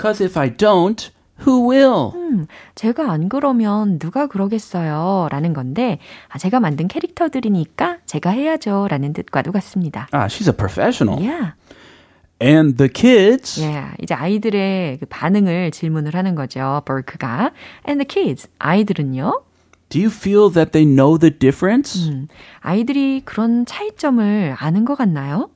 Cause 0.00 0.24
if 0.24 0.38
I 0.38 0.50
don't, 0.50 1.10
who 1.45 1.71
will? 1.71 2.11
음, 2.15 2.47
제가 2.75 3.11
안 3.11 3.29
그러면 3.29 3.99
누가 3.99 4.27
그러겠어요? 4.27 5.27
라는 5.31 5.53
건데, 5.53 5.99
아, 6.29 6.37
제가 6.37 6.59
만든 6.59 6.87
캐릭터들이니까 6.87 7.97
제가 8.05 8.29
해야죠. 8.29 8.87
라는 8.89 9.13
뜻과도 9.13 9.51
같습니다. 9.51 10.07
Ah, 10.13 10.27
she's 10.27 10.47
a 10.47 10.55
professional. 10.55 11.19
Yeah. 11.21 11.53
And 12.41 12.77
the 12.77 12.89
kids, 12.91 13.61
Yeah. 13.61 13.95
이제 14.01 14.13
아이들의 14.15 14.97
그 14.99 15.05
반응을 15.05 15.71
질문을 15.71 16.15
하는 16.15 16.33
거죠. 16.35 16.81
버크가. 16.85 17.51
And 17.87 18.03
the 18.03 18.07
kids. 18.07 18.47
아이들은요? 18.59 19.43
do 19.91 19.99
you 19.99 20.09
feel 20.09 20.49
that 20.49 20.71
they 20.71 20.85
know 20.85 21.17
the 21.19 21.29
difference? 21.37 22.09
음, 22.09 22.27
아이들이 22.61 23.21
그런 23.25 23.65
차이점을 23.65 24.55
아는 24.57 24.85
것 24.85 24.95
같나요? 24.95 25.49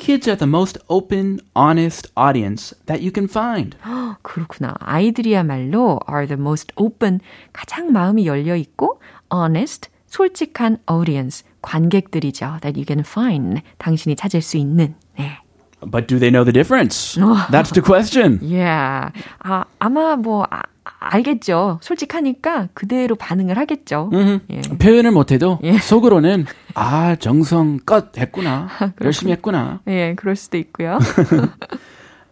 Kids 0.00 0.28
are 0.28 0.36
the 0.36 0.46
most 0.46 0.78
open, 0.88 1.40
honest 1.54 2.12
audience 2.16 2.74
that 2.84 3.00
you 3.00 3.10
can 3.10 3.24
find. 3.28 3.76
그렇구나. 4.22 4.74
아이들이야말로 4.80 6.00
are 6.08 6.26
the 6.26 6.38
most 6.38 6.72
open, 6.76 7.20
가장 7.52 7.92
마음이 7.92 8.26
열려 8.26 8.56
있고 8.56 9.00
honest, 9.32 9.88
솔직한 10.06 10.78
audience, 10.90 11.44
관객들이죠. 11.62 12.58
That 12.60 12.78
you 12.78 12.84
can 12.86 13.00
find. 13.00 13.62
당신이 13.78 14.16
찾을 14.16 14.42
수 14.42 14.58
있는. 14.58 14.94
네. 15.18 15.38
But 15.80 16.06
do 16.06 16.18
they 16.18 16.30
know 16.30 16.44
the 16.44 16.52
difference? 16.52 17.18
That's 17.50 17.72
the 17.72 17.82
question. 17.82 18.38
Yeah. 18.42 19.12
아, 19.40 19.64
아마 19.78 20.16
뭐 20.16 20.46
아, 20.50 20.62
알겠죠. 21.03 21.79
솔직하니까 21.81 22.69
그대로 22.75 23.15
반응을 23.15 23.57
하겠죠. 23.57 24.11
예. 24.51 24.61
표현을 24.61 25.11
못해도 25.11 25.59
속으로는 25.81 26.45
아 26.75 27.15
정성껏 27.15 28.15
했구나 28.17 28.67
열심히 29.03 29.31
했구나 29.33 29.79
예, 29.87 30.13
그럴 30.15 30.35
수도 30.35 30.57
있고요. 30.57 30.99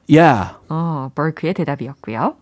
yeah 0.10 0.54
어, 0.70 1.10
버크의 1.16 1.54
대답이었고요. 1.56 2.36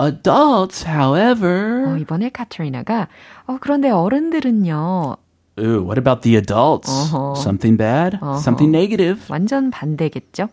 adults 0.00 0.86
however 0.88 1.92
어, 1.92 1.96
이번에 1.98 2.30
카트리나가 2.30 3.08
어, 3.46 3.58
그런데 3.60 3.90
어른들은요. 3.90 5.16
Ooh, 5.60 5.84
what 5.84 5.98
about 5.98 6.22
the 6.22 6.36
adults 6.36 6.90
Uh-huh. 6.90 7.38
something 7.38 7.76
bad 7.76 8.16
Uh-huh. 8.20 8.38
something 8.40 8.70
negative 8.74 9.20
완전 9.28 9.70
반대겠죠? 9.70 10.48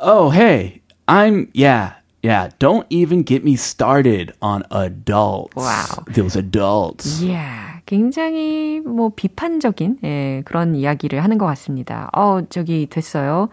oh 0.00 0.30
hey 0.32 0.80
I'm 1.06 1.48
yeah 1.52 1.94
yeah 2.23 2.49
don't 2.59 2.85
even 2.89 3.23
get 3.23 3.43
me 3.43 3.53
started 3.55 4.31
on 4.41 4.63
adults 4.71 5.55
Wow. 5.55 6.03
those 6.13 6.35
adults 6.37 7.21
Yeah. 7.23 7.81
굉장히 7.85 8.79
뭐 8.79 9.11
비판적인 9.13 9.97
예, 10.05 10.41
그런 10.45 10.73
이야기를 10.73 11.21
하는 11.21 11.37
것 11.37 11.45
같습니다. 11.47 12.09
어, 12.15 12.39
저기 12.49 12.87
됐어요. 12.87 13.49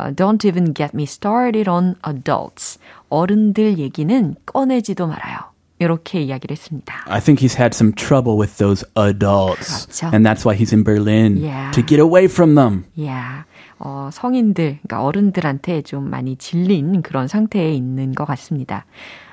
Uh, 0.00 0.10
don't 0.10 0.42
even 0.48 0.72
get 0.74 0.92
me 0.94 1.02
started 1.04 1.68
on 1.68 1.94
adults. 2.02 2.78
어른들 3.10 3.78
얘기는 3.78 4.34
꺼내지도 4.46 5.06
말아요. 5.06 5.36
이렇게 5.78 6.22
이야기를 6.22 6.56
했습니다. 6.56 7.04
I 7.08 7.20
think 7.20 7.44
he's 7.44 7.58
had 7.60 7.74
some 7.74 7.92
trouble 7.92 8.38
with 8.38 8.56
those 8.56 8.82
adults. 8.96 9.86
그렇죠. 9.86 10.06
And 10.14 10.24
that's 10.24 10.46
why 10.46 10.56
he's 10.56 10.72
in 10.72 10.82
Berlin. 10.82 11.36
Yeah. 11.36 11.70
To 11.72 11.82
get 11.84 12.00
away 12.00 12.24
from 12.24 12.54
them. 12.54 12.86
Yeah. 12.96 13.44
어, 13.79 14.09
성인들, 14.11 14.79
그러니까 14.83 15.03
어른들한테 15.03 15.81
좀 15.83 16.09
많이 16.09 16.35
질린 16.35 17.01
그런 17.01 17.27
상태에 17.27 17.73
있는 17.73 18.13
것 18.13 18.25
같습니다. 18.25 18.85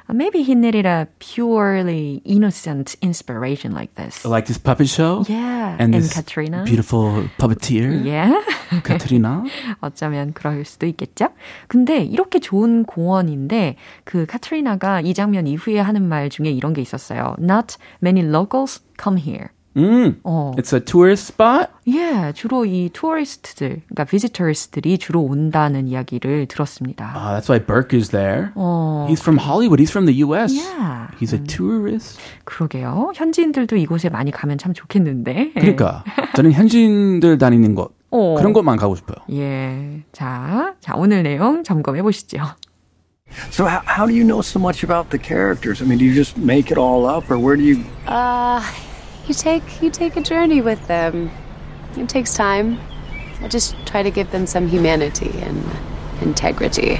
Maybe 0.09 0.43
he 0.43 0.53
needed 0.53 0.87
a 0.87 1.07
purely 1.19 2.21
innocent 2.25 2.95
inspiration 3.03 3.75
like 3.75 3.93
this. 3.97 4.25
Like 4.25 4.47
this 4.47 4.57
puppet 4.57 4.87
show. 4.89 5.25
Yeah. 5.29 5.75
And, 5.81 5.93
And 5.93 5.95
this 5.95 6.15
Katrina. 6.15 6.63
beautiful 6.63 7.29
puppeteer. 7.39 7.91
Yeah. 8.07 8.41
Katrina. 8.85 9.43
어쩌면 9.81 10.33
그럴 10.33 10.65
수도 10.65 10.87
있겠죠? 10.87 11.31
근데 11.67 12.05
이렇게 12.05 12.39
좋은 12.39 12.85
공원인데 12.85 13.75
그 14.05 14.27
카트리나가 14.27 15.01
이 15.01 15.13
장면 15.13 15.49
이후에 15.49 15.81
하는 15.81 16.07
말 16.09 16.31
중에 16.31 16.51
이런 16.53 16.73
게 16.73 16.83
있었어요. 16.83 17.35
Not 17.41 17.77
many 18.01 18.25
locals 18.25 18.83
come 18.97 19.19
here. 19.21 19.49
Mm. 19.77 20.21
어. 20.25 20.53
It's 20.57 20.73
a 20.73 20.81
tourist 20.81 21.33
spot. 21.35 21.69
예, 21.89 22.33
주로 22.35 22.65
이 22.65 22.89
투어리스트들, 22.93 23.83
그러니까 23.87 24.05
visitors들이 24.07 24.97
주로 24.99 25.21
온다는 25.21 25.87
이야기를 25.87 26.47
들었습니다. 26.47 27.13
Ah, 27.15 27.39
that's 27.39 27.51
why 27.51 27.59
Burke 27.65 27.97
is 27.99 28.09
there. 28.11 28.49
어, 28.55 29.07
He's 29.11 29.21
from 29.21 29.39
Hollywood. 29.39 29.79
He's 29.79 29.91
from 29.91 30.07
the 30.07 30.25
U.S. 30.25 30.57
Yeah. 30.57 31.09
He's 31.21 31.35
a 31.35 31.43
tourist. 31.45 32.19
그러게요. 32.45 33.13
현지인들도 33.15 33.77
이곳에 33.77 34.09
많이 34.09 34.31
가면 34.31 34.57
참 34.59 34.73
좋겠는데. 34.73 35.53
그러니까 35.55 36.05
저는 36.35 36.53
현지인들 36.53 37.37
다니는 37.39 37.75
곳 37.75 37.95
어. 38.11 38.35
그런 38.39 38.53
곳만 38.55 38.77
가고 38.79 38.97
싶어요. 38.97 39.17
예. 39.33 40.03
자, 40.13 40.75
자, 40.81 40.95
오늘 40.97 41.23
내용 41.23 41.63
점검해 41.63 42.01
보시죠. 42.03 42.39
So 43.51 43.67
how, 43.67 43.83
how 43.85 44.07
do 44.07 44.15
you 44.15 44.25
know 44.25 44.41
so 44.41 44.59
much 44.61 44.85
about 44.85 45.11
the 45.11 45.19
characters? 45.19 45.83
I 45.83 45.87
mean, 45.87 45.99
do 45.99 46.05
you 46.05 46.15
just 46.15 46.39
make 46.39 46.71
it 46.71 46.79
all 46.79 47.07
up, 47.07 47.29
or 47.29 47.39
where 47.39 47.57
do 47.57 47.63
you? 47.65 47.83
Uh, 48.07 48.63
you 49.29 49.35
take 49.35 49.83
you 49.83 49.91
take 49.91 50.17
a 50.17 50.21
journey 50.21 50.61
with 50.61 50.87
them. 50.87 51.31
It 51.97 52.09
takes 52.09 52.35
time. 52.35 52.79
I 53.41 53.49
just 53.49 53.75
try 53.87 54.03
to 54.03 54.11
give 54.11 54.31
them 54.31 54.47
some 54.47 54.69
humanity 54.69 55.31
and 55.41 55.65
integrity. 56.23 56.99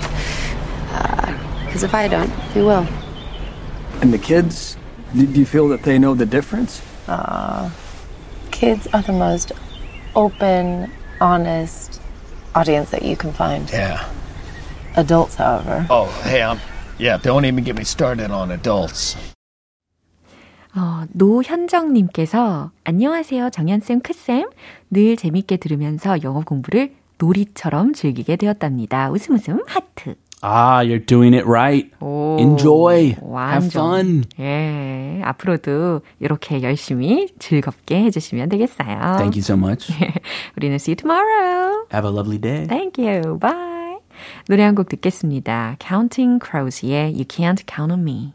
Uh, 0.91 1.65
because 1.65 1.83
if 1.83 1.95
I 1.95 2.09
don't, 2.09 2.31
who 2.55 2.67
will? 2.67 2.87
And 4.01 4.13
the 4.13 4.19
kids, 4.19 4.77
do 5.15 5.27
do 5.27 5.41
you 5.41 5.47
feel 5.47 5.69
that 5.69 5.83
they 5.83 5.99
know 5.99 6.15
the 6.15 6.27
difference? 6.27 6.83
Uh, 7.09 7.71
kids 8.51 8.87
are 8.93 9.03
the 9.03 9.13
most 9.13 9.53
open, 10.15 10.91
honest 11.21 12.01
audience 12.55 12.91
that 12.91 13.03
you 13.03 13.17
can 13.17 13.33
find. 13.33 13.71
Yeah. 13.71 14.09
Adults, 14.97 15.35
however, 15.35 15.87
Oh, 15.91 16.07
hey, 16.25 16.43
I'm. 16.43 16.59
Yeah, 16.99 17.19
don't 17.19 17.45
even 17.45 17.63
get 17.63 17.77
me 17.77 17.85
started 17.85 18.31
on 18.31 18.51
adults. 18.51 19.15
어, 20.77 21.05
노현정님께서 21.13 22.71
안녕하세요 22.85 23.51
정연쌤 23.51 24.01
크쌤 24.01 24.51
늘 24.91 25.17
재밌게 25.17 25.57
들으면서 25.57 26.23
영어 26.23 26.41
공부를 26.41 26.93
놀이처럼 27.19 27.95
즐기게 27.95 28.37
되었답니다. 28.37 29.11
웃음 29.11 29.37
웃음 29.37 29.61
하트. 29.67 30.17
Ah, 30.43 30.85
you're 30.87 31.05
doing 31.07 31.35
it 31.35 31.47
right. 31.49 31.91
오, 31.99 32.37
Enjoy. 32.39 33.15
Have 33.17 33.23
완전. 33.27 33.71
fun. 33.71 34.25
예, 34.39 35.23
앞으로도 35.25 36.03
이렇게 36.21 36.61
열심히 36.63 37.29
즐겁게 37.39 38.03
해주시면 38.05 38.51
되겠어요. 38.51 39.17
Thank 39.17 39.33
you 39.33 39.41
so 39.41 39.57
much. 39.57 39.91
우리는 40.59 40.75
see 40.77 40.93
you 40.93 40.97
tomorrow. 40.97 41.87
Have 41.91 42.05
a 42.07 42.13
lovely 42.15 42.39
day. 42.39 42.67
Thank 42.67 43.03
you. 43.03 43.39
Bye. 43.39 43.97
노래 44.47 44.63
한 44.63 44.75
곡 44.75 44.91
듣겠습니다. 44.91 45.77
Counting 45.81 46.39
Crows의 46.45 47.13
You 47.15 47.25
Can't 47.25 47.65
Count 47.67 47.91
on 47.95 48.03
Me. 48.03 48.35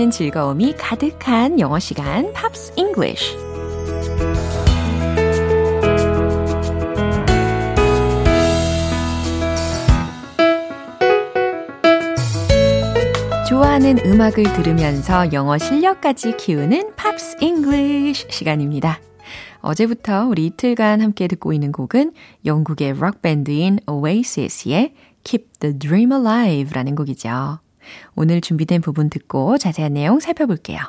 함께하는 0.00 0.10
즐거움이 0.10 0.74
가득한 0.78 1.60
영어 1.60 1.78
시간 1.78 2.32
Pops 2.32 2.72
English. 2.76 3.36
좋아하는 13.46 13.98
음악을 14.06 14.44
들으면서 14.54 15.30
영어 15.34 15.58
실력까지 15.58 16.38
키우는 16.38 16.96
Pops 16.96 17.36
English 17.40 18.26
시간입니다. 18.30 18.98
어제부터 19.60 20.26
우리 20.26 20.46
이틀간 20.46 21.02
함께 21.02 21.28
듣고 21.28 21.52
있는 21.52 21.72
곡은 21.72 22.12
영국의 22.46 22.94
록밴드인 22.94 23.80
Oasis의 23.86 24.94
Keep 25.24 25.48
the 25.60 25.78
Dream 25.78 26.12
Alive라는 26.12 26.94
곡이죠. 26.94 27.58
오늘 28.14 28.40
준비된 28.40 28.80
부분 28.80 29.10
듣고 29.10 29.58
자세한 29.58 29.94
내용 29.94 30.20
살펴볼게요. 30.20 30.80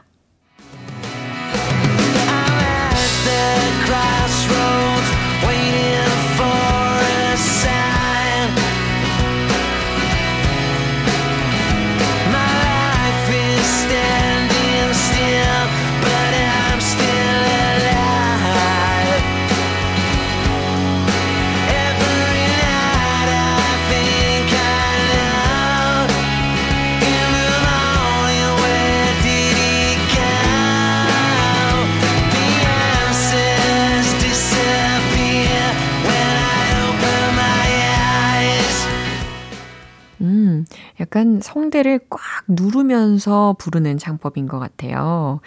약간 41.22 41.40
성대를 41.40 42.00
꽉 42.10 42.20
누르면서 42.48 43.56
부르는 43.60 44.00
창법인 44.00 44.48
것 44.48 44.58
같아요. 44.58 45.40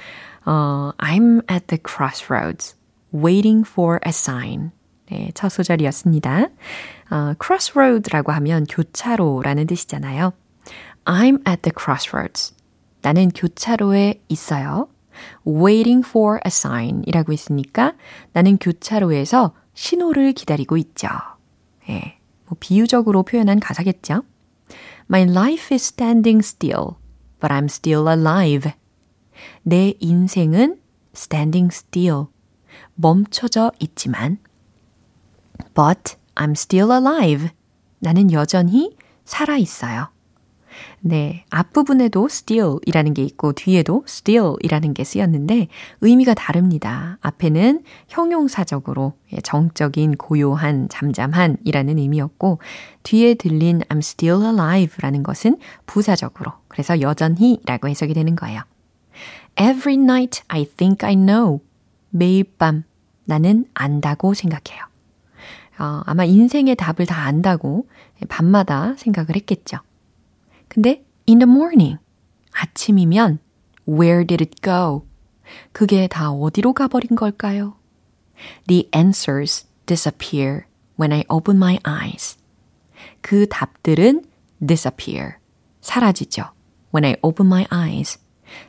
어, 0.46 0.92
I'm 0.98 1.50
at 1.50 1.66
the 1.66 1.80
crossroads, 1.84 2.76
waiting 3.12 3.68
for 3.68 3.98
a 4.06 4.10
sign. 4.10 4.70
네, 5.10 5.32
첫 5.34 5.48
소절이었습니다. 5.48 6.48
어, 7.10 7.34
crossroad라고 7.44 8.30
하면 8.32 8.64
교차로라는 8.66 9.66
뜻이잖아요. 9.66 10.32
I'm 11.06 11.46
at 11.48 11.62
the 11.62 11.72
crossroads. 11.76 12.54
나는 13.02 13.30
교차로에 13.30 14.22
있어요. 14.28 14.88
waiting 15.44 16.06
for 16.08 16.36
a 16.36 16.48
sign 16.48 17.02
이라고 17.06 17.32
했으니까 17.32 17.94
나는 18.32 18.58
교차로에서 18.58 19.54
신호를 19.74 20.34
기다리고 20.34 20.76
있죠. 20.76 21.08
예, 21.88 22.18
뭐 22.46 22.56
비유적으로 22.60 23.24
표현한 23.24 23.58
가사겠죠. 23.58 24.22
My 25.07 25.23
life 25.23 25.73
is 25.73 25.83
standing 25.83 26.39
still, 26.41 26.97
but 27.39 27.51
I'm 27.51 27.65
still 27.65 28.07
alive. 28.07 28.73
내 29.63 29.95
인생은 29.99 30.79
standing 31.15 31.69
still, 31.73 32.27
멈춰져 32.95 33.71
있지만, 33.79 34.37
but 35.73 36.15
I'm 36.35 36.51
still 36.51 36.91
alive. 36.91 37.49
나는 37.99 38.31
여전히 38.31 38.95
살아 39.25 39.57
있어요. 39.57 40.09
네, 41.00 41.44
앞부분에도 41.50 42.26
steal이라는 42.26 43.14
게 43.14 43.22
있고 43.22 43.52
뒤에도 43.52 44.04
steal이라는 44.06 44.94
게 44.94 45.04
쓰였는데 45.04 45.68
의미가 46.00 46.34
다릅니다. 46.34 47.18
앞에는 47.20 47.82
형용사적으로 48.08 49.14
예, 49.32 49.38
정적인 49.42 50.16
고요한 50.16 50.88
잠잠한 50.88 51.58
이라는 51.64 51.98
의미였고 51.98 52.58
뒤에 53.02 53.34
들린 53.34 53.80
I'm 53.88 53.98
still 53.98 54.42
alive라는 54.44 55.22
것은 55.22 55.58
부사적으로 55.86 56.52
그래서 56.68 57.00
여전히 57.00 57.60
라고 57.66 57.88
해석이 57.88 58.14
되는 58.14 58.34
거예요. 58.36 58.62
Every 59.60 59.96
night 59.96 60.42
I 60.48 60.64
think 60.64 61.06
I 61.06 61.14
know. 61.16 61.60
매일 62.10 62.44
밤 62.58 62.84
나는 63.24 63.66
안다고 63.74 64.34
생각해요. 64.34 64.84
어, 65.78 66.02
아마 66.06 66.24
인생의 66.24 66.76
답을 66.76 67.06
다 67.06 67.22
안다고 67.24 67.88
밤마다 68.28 68.94
생각을 68.96 69.34
했겠죠. 69.36 69.78
근데 70.74 71.04
in 71.28 71.38
the 71.38 71.48
morning 71.48 71.98
아침이면 72.50 73.38
where 73.88 74.26
did 74.26 74.42
it 74.42 74.60
go? 74.60 75.06
그게 75.72 76.08
다 76.08 76.32
어디로 76.32 76.72
가버린 76.72 77.14
걸까요? 77.14 77.76
The 78.66 78.88
answers 78.94 79.66
disappear 79.86 80.64
when 80.98 81.12
I 81.12 81.24
open 81.28 81.56
my 81.56 81.78
eyes. 81.86 82.36
그 83.20 83.46
답들은 83.48 84.24
disappear. 84.66 85.36
사라지죠. 85.80 86.50
When 86.92 87.04
I 87.04 87.16
open 87.22 87.46
my 87.46 87.66
eyes. 87.72 88.18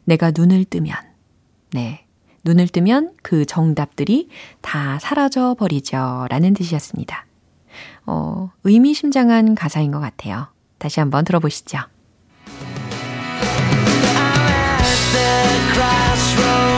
내가 0.03 0.31
눈을 0.31 0.65
뜨면. 0.65 0.95
네. 1.71 2.05
눈을 2.43 2.67
뜨면 2.67 3.15
그 3.23 3.45
정답들이 3.45 4.29
다 4.61 4.99
사라져 4.99 5.55
버리죠. 5.57 6.27
라는 6.29 6.53
뜻이었습니다. 6.53 7.25
어, 8.05 8.51
의미심장한 8.63 9.55
가사인 9.55 9.91
것 9.91 9.99
같아요. 9.99 10.47
다시 10.77 10.99
한번 10.99 11.25
들어보시죠. 11.25 11.79
The 15.13 15.71
crossroads, 15.73 16.74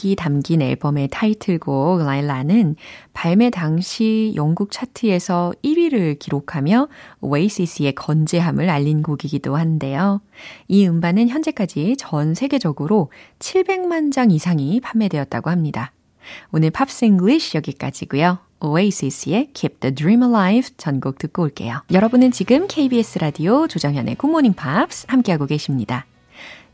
이 0.00 0.10
곡이 0.10 0.16
담긴 0.16 0.62
앨범의 0.62 1.08
타이틀곡 1.10 2.02
Lyla는 2.04 2.76
발매 3.12 3.50
당시 3.50 4.32
영국 4.34 4.70
차트에서 4.70 5.52
1위를 5.62 6.18
기록하며 6.18 6.88
Oasis의 7.20 7.94
건재함을 7.94 8.70
알린 8.70 9.02
곡이기도 9.02 9.56
한데요. 9.56 10.20
이 10.68 10.86
음반은 10.86 11.28
현재까지 11.28 11.96
전 11.98 12.34
세계적으로 12.34 13.10
700만 13.38 14.12
장 14.12 14.30
이상이 14.30 14.80
판매되었다고 14.80 15.50
합니다. 15.50 15.92
오늘 16.52 16.70
Pops 16.70 17.04
English 17.04 17.58
여기까지고요. 17.58 18.38
Oasis의 18.60 19.50
Keep 19.54 19.80
the 19.80 19.94
Dream 19.94 20.22
Alive 20.22 20.74
전곡 20.76 21.18
듣고 21.18 21.42
올게요. 21.42 21.82
여러분은 21.90 22.30
지금 22.30 22.66
KBS 22.68 23.18
라디오 23.18 23.66
조정현의 23.68 24.16
Morning 24.22 24.56
Pops 24.56 25.06
함께하고 25.08 25.46
계십니다. 25.46 26.06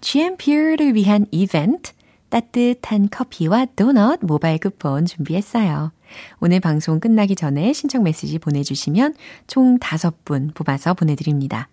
GMP를 0.00 0.94
위한 0.94 1.26
이벤트 1.30 1.92
따뜻한 2.28 3.08
커피와 3.10 3.66
도넛 3.76 4.20
모바일 4.22 4.58
쿠폰 4.58 5.06
준비했어요. 5.06 5.92
오늘 6.40 6.60
방송 6.60 7.00
끝나기 7.00 7.34
전에 7.34 7.72
신청 7.72 8.02
메시지 8.02 8.38
보내주시면 8.38 9.14
총 9.46 9.78
5분 9.78 10.54
뽑아서 10.54 10.94
보내드립니다. 10.94 11.68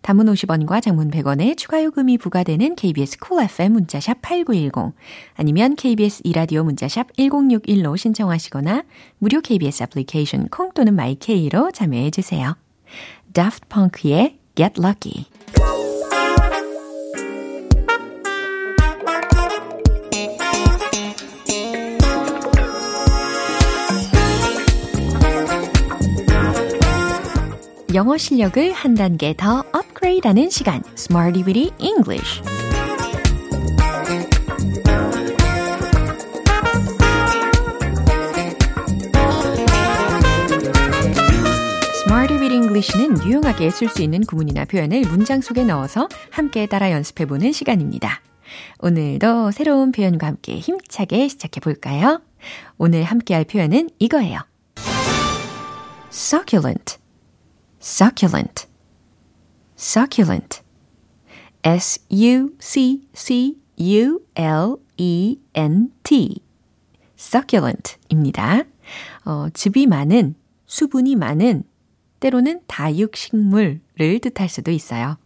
단문 0.00 0.26
50원과 0.26 0.82
장문 0.82 1.10
100원의 1.10 1.56
추가 1.56 1.82
요금이 1.84 2.18
부과되는 2.18 2.76
KBS 2.76 3.18
cool 3.18 3.44
FM 3.44 3.72
문자샵 3.72 4.22
8910 4.22 4.94
아니면 5.34 5.76
KBS 5.76 6.22
2라디오 6.24 6.64
문자샵 6.64 7.12
1061로 7.16 7.96
신청하시거나 7.96 8.84
무료 9.18 9.40
KBS 9.40 9.82
애플리케이션 9.84 10.48
콩 10.48 10.72
또는 10.72 10.94
my 10.94 11.25
K로 11.25 11.72
참여해 11.72 12.10
주세요. 12.10 12.56
Daft 13.32 13.68
Punk의 13.68 14.38
Get 14.54 14.80
Lucky 14.80 15.26
영어 27.96 28.18
실력을 28.18 28.72
한 28.72 28.94
단계 28.94 29.32
더 29.34 29.64
업그레이드하는 29.72 30.50
시간 30.50 30.82
Smarty 30.98 31.44
Weedy 31.44 31.72
English 31.78 32.42
English는 42.52 43.24
유용하게 43.24 43.70
쓸 43.70 43.88
수 43.88 44.02
있는 44.02 44.20
구문이나 44.20 44.66
표현을 44.66 45.00
문장 45.00 45.40
속에 45.40 45.64
넣어서 45.64 46.08
함께 46.30 46.66
따라 46.66 46.90
연습해 46.90 47.24
보는 47.24 47.52
시간입니다. 47.52 48.20
오늘도 48.80 49.50
새로운 49.52 49.92
표현과 49.92 50.26
함께 50.26 50.58
힘차게 50.58 51.28
시작해 51.28 51.60
볼까요? 51.60 52.20
오늘 52.76 53.04
함께 53.04 53.32
할 53.32 53.44
표현은 53.44 53.88
이거예요. 53.98 54.40
succulent 56.10 56.98
succulent, 57.86 58.66
succulent. 59.78 60.60
S-U-C-C-U-L-E-N-T. 61.62 62.02
succulent입니다. 67.16 68.64
어, 69.24 69.48
즙이 69.50 69.86
많은, 69.86 70.34
수분이 70.66 71.14
많은, 71.14 71.62
때로는 72.18 72.62
다육식물을 72.66 74.20
뜻할 74.20 74.48
수도 74.48 74.72
있어요. 74.72 75.16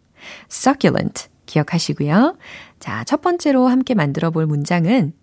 succulent 0.50 1.28
기억하시고요. 1.46 2.36
자, 2.78 3.04
첫 3.04 3.22
번째로 3.22 3.68
함께 3.68 3.94
만들어 3.94 4.30
볼 4.30 4.44
문장은 4.46 5.14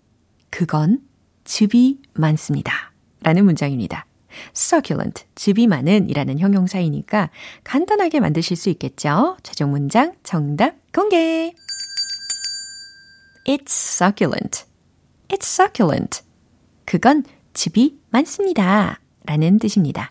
그건 0.50 1.02
즙이 1.44 1.98
많습니다. 2.14 2.92
라는 3.22 3.44
문장입니다. 3.44 4.07
Succulent, 4.54 5.24
즙이 5.34 5.66
많은 5.66 6.08
이라는 6.08 6.38
형용사이니까 6.38 7.30
간단하게 7.64 8.20
만드실 8.20 8.56
수 8.56 8.70
있겠죠? 8.70 9.36
최종 9.42 9.70
문장 9.70 10.14
정답 10.22 10.74
공개! 10.92 11.54
It's 13.46 13.70
succulent. 13.70 14.64
It's 15.28 15.44
succulent. 15.44 16.22
그건 16.84 17.24
즙이 17.54 17.98
많습니다. 18.10 19.00
라는 19.24 19.58
뜻입니다. 19.58 20.10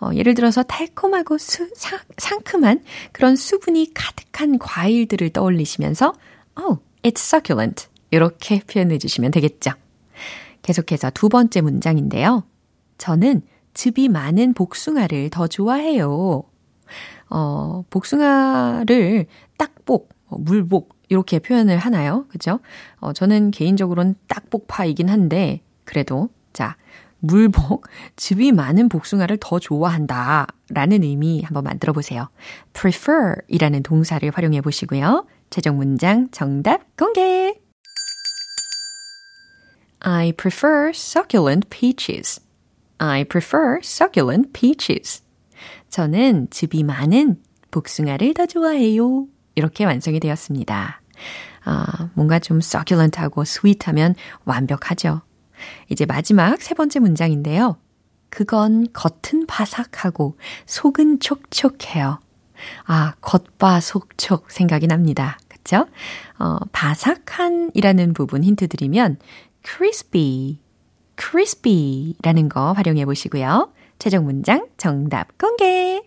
어, 0.00 0.10
예를 0.14 0.34
들어서 0.34 0.62
달콤하고 0.62 1.38
수, 1.38 1.68
사, 1.74 1.98
상큼한 2.16 2.84
그런 3.12 3.36
수분이 3.36 3.92
가득한 3.94 4.58
과일들을 4.58 5.30
떠올리시면서 5.30 6.14
Oh, 6.58 6.78
it's 7.02 7.18
succulent. 7.18 7.88
이렇게 8.10 8.60
표현해 8.60 8.98
주시면 8.98 9.30
되겠죠. 9.32 9.72
계속해서 10.62 11.10
두 11.10 11.28
번째 11.28 11.60
문장인데요. 11.60 12.44
저는 12.98 13.42
즙이 13.74 14.08
많은 14.08 14.54
복숭아를 14.54 15.30
더 15.30 15.46
좋아해요. 15.46 16.42
어, 17.30 17.84
복숭아를 17.90 19.26
딱복, 19.56 20.10
어, 20.26 20.38
물복, 20.38 20.96
이렇게 21.08 21.38
표현을 21.38 21.78
하나요? 21.78 22.26
그죠? 22.28 22.60
어, 22.98 23.12
저는 23.12 23.50
개인적으로는 23.50 24.16
딱복파이긴 24.26 25.08
한데, 25.08 25.62
그래도, 25.84 26.28
자, 26.52 26.76
물복, 27.20 27.86
즙이 28.16 28.52
많은 28.52 28.88
복숭아를 28.88 29.38
더 29.40 29.58
좋아한다. 29.58 30.46
라는 30.70 31.02
의미 31.02 31.42
한번 31.42 31.64
만들어 31.64 31.92
보세요. 31.92 32.28
prefer 32.72 33.36
이라는 33.48 33.82
동사를 33.82 34.28
활용해 34.30 34.60
보시고요. 34.60 35.26
최종 35.50 35.76
문장 35.76 36.28
정답 36.30 36.96
공개! 36.96 37.54
I 40.00 40.32
prefer 40.32 40.90
succulent 40.94 41.68
peaches. 41.70 42.40
I 42.98 43.24
prefer 43.24 43.78
succulent 43.82 44.52
peaches. 44.52 45.22
저는 45.88 46.48
즙이 46.50 46.82
많은 46.84 47.40
복숭아를 47.70 48.34
더 48.34 48.46
좋아해요. 48.46 49.26
이렇게 49.54 49.84
완성이 49.84 50.20
되었습니다. 50.20 51.00
아, 51.64 52.10
뭔가 52.14 52.38
좀 52.38 52.58
succulent하고 52.58 53.42
sweet하면 53.42 54.14
완벽하죠. 54.44 55.22
이제 55.88 56.06
마지막 56.06 56.60
세 56.62 56.74
번째 56.74 57.00
문장인데요. 57.00 57.76
그건 58.30 58.86
겉은 58.92 59.46
바삭하고 59.46 60.38
속은 60.66 61.20
촉촉해요. 61.20 62.20
아, 62.86 63.14
겉바 63.20 63.80
속촉 63.80 64.50
생각이 64.50 64.86
납니다. 64.86 65.38
그쵸? 65.48 65.86
어, 66.38 66.58
바삭한이라는 66.72 68.14
부분 68.14 68.44
힌트 68.44 68.68
드리면 68.68 69.18
crispy, 69.64 70.58
crispy라는 71.18 72.48
거 72.48 72.72
활용해 72.72 73.04
보시고요. 73.04 73.72
최종 73.98 74.24
문장 74.24 74.68
정답 74.76 75.36
공개! 75.36 76.02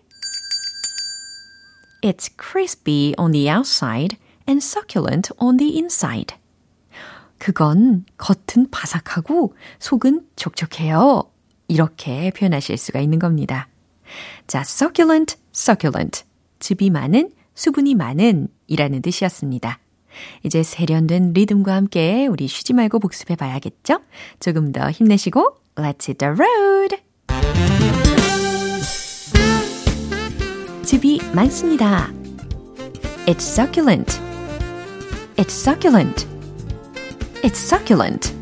It's 2.02 2.30
crispy 2.36 3.14
on 3.16 3.32
the 3.32 3.48
outside 3.48 4.16
and 4.48 4.64
succulent 4.64 5.30
on 5.38 5.56
the 5.58 5.74
inside. 5.74 6.36
그건 7.38 8.04
겉은 8.16 8.70
바삭하고 8.70 9.54
속은 9.78 10.26
촉촉해요. 10.36 11.30
이렇게 11.68 12.30
표현하실 12.30 12.76
수가 12.76 13.00
있는 13.00 13.18
겁니다. 13.18 13.68
자, 14.46 14.60
succulent, 14.60 15.36
succulent. 15.54 16.24
즙이 16.58 16.90
많은, 16.90 17.30
수분이 17.54 17.94
많은 17.94 18.48
이라는 18.66 19.02
뜻이었습니다. 19.02 19.81
이제 20.42 20.62
세련된 20.62 21.32
리듬과 21.32 21.74
함께 21.74 22.26
우리 22.26 22.46
쉬지 22.46 22.72
말고 22.72 22.98
복습해 22.98 23.36
봐야겠죠? 23.36 24.00
조금 24.40 24.72
더 24.72 24.90
힘내시고, 24.90 25.56
let's 25.76 26.08
hit 26.08 26.18
the 26.18 26.32
road! 26.32 26.96
즙이 30.82 31.20
많습니다. 31.34 32.12
It's 33.26 33.42
succulent. 33.42 34.20
It's 35.36 35.52
succulent. 35.52 36.26
It's 37.42 37.56
succulent. 37.56 38.34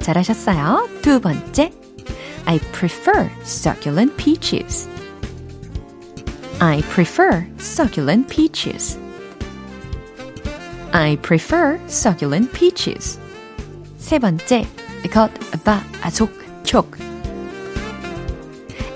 잘하셨어요. 0.00 0.88
두 1.00 1.20
번째. 1.20 1.72
I 2.44 2.58
prefer 2.72 3.30
succulent 3.42 4.16
peaches. 4.16 4.88
I 6.60 6.82
prefer 6.82 7.46
succulent 7.58 8.28
peaches. 8.28 8.98
I 10.93 11.17
prefer 11.21 11.79
succulent 11.87 12.51
peaches. 12.53 13.19
세 13.97 14.19
번째, 14.19 14.65
겉, 15.11 15.31
바, 15.63 15.83
속, 16.09 16.31
촉. 16.63 16.97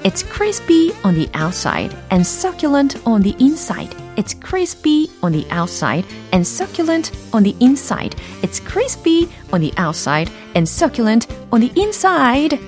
It's 0.03 0.21
crispy 0.21 0.91
on 1.05 1.13
the 1.15 1.29
outside 1.33 1.95
and 2.11 2.25
succulent 2.25 2.97
on 3.05 3.21
the 3.21 3.35
inside. 3.39 3.95
It's 4.17 4.33
crispy 4.33 5.09
on 5.21 5.31
the 5.31 5.45
outside 5.49 6.05
and 6.33 6.45
succulent 6.45 7.11
on 7.31 7.43
the 7.43 7.55
inside. 7.61 8.15
It's 8.41 8.59
crispy 8.59 9.29
on 9.53 9.61
the 9.61 9.71
outside 9.77 10.29
and 10.55 10.67
succulent 10.67 11.27
on 11.51 11.61
the 11.61 11.71
inside. 11.79 12.59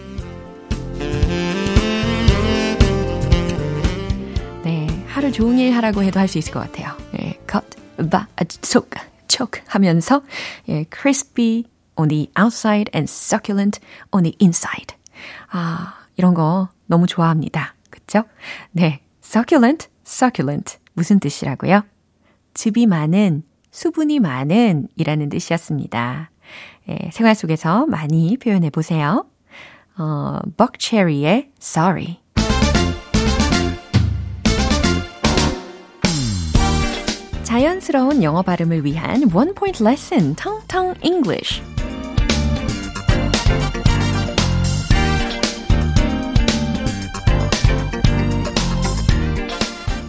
네, 4.64 4.88
하루 5.08 5.32
종일 5.32 5.74
하라고 5.76 6.04
해도 6.04 6.20
할 6.20 6.30
수 6.30 6.38
있을 6.38 6.54
것 6.54 6.62
같아요. 6.62 6.96
네, 7.12 7.38
cut, 7.52 7.78
바, 8.10 8.28
속, 8.62 8.90
촉 9.41 9.53
하면서 9.67 10.23
예, 10.69 10.85
crispy 10.93 11.65
on 11.97 12.09
the 12.09 12.31
outside 12.39 12.91
and 12.95 13.11
succulent 13.11 13.81
on 14.13 14.25
the 14.25 14.37
inside. 14.39 14.95
아, 15.51 15.95
이런 16.17 16.35
거 16.35 16.69
너무 16.87 17.07
좋아합니다. 17.07 17.75
그쵸? 17.89 18.25
네, 18.71 19.01
succulent, 19.25 19.89
succulent 20.07 20.77
무슨 20.93 21.21
뜻이라고요? 21.21 21.85
즙이 22.53 22.85
많은, 22.85 23.45
수분이 23.71 24.19
많은 24.21 24.89
이라는 24.97 25.31
뜻이었습니다. 25.31 26.31
예, 26.91 27.11
생활 27.11 27.35
속에서 27.35 27.87
많이 27.87 28.37
표현해 28.37 28.69
보세요. 28.69 29.25
어, 29.97 30.39
벅체리의 30.59 31.53
sorry. 31.63 32.20
자연스러운 37.51 38.23
영어 38.23 38.43
발음을 38.43 38.85
위한 38.85 39.29
원 39.35 39.55
포인트 39.57 39.83
레슨 39.83 40.37
텅텅 40.37 40.95
English. 41.03 41.61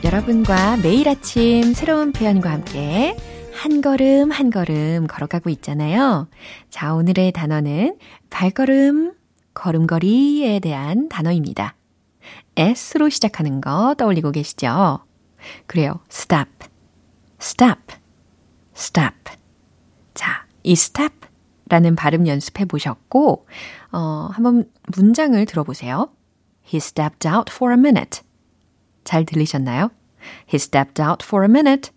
여러분과 0.03 0.77
매일 0.83 1.09
아침 1.09 1.73
새로운 1.73 2.11
표현과 2.11 2.51
함께 2.51 3.17
한 3.55 3.81
걸음 3.81 4.29
한 4.29 4.51
걸음 4.51 5.07
걸어가고 5.07 5.49
있잖아요. 5.49 6.27
자, 6.69 6.93
오늘의 6.93 7.31
단어는 7.31 7.97
발걸음, 8.29 9.15
걸음걸이에 9.55 10.59
대한 10.59 11.09
단어입니다. 11.09 11.73
S로 12.55 13.09
시작하는 13.09 13.61
거 13.61 13.95
떠올리고 13.97 14.31
계시죠? 14.31 14.99
그래요. 15.65 16.01
stop, 16.11 16.70
stop, 17.41 17.95
stop. 18.75 19.15
자, 20.13 20.45
이 20.63 20.73
stop 20.73 21.15
라는 21.69 21.95
발음 21.95 22.27
연습해 22.27 22.65
보셨고, 22.65 23.47
어, 23.91 24.29
한번 24.31 24.69
문장을 24.95 25.43
들어보세요. 25.45 26.11
He 26.65 26.77
stepped 26.77 27.27
out 27.27 27.51
for 27.51 27.73
a 27.73 27.79
minute. 27.79 28.21
잘 29.03 29.25
들리셨나요? 29.25 29.89
He 30.47 30.55
stepped 30.55 31.01
out 31.01 31.25
for 31.25 31.45
a 31.45 31.49
minute. 31.49 31.91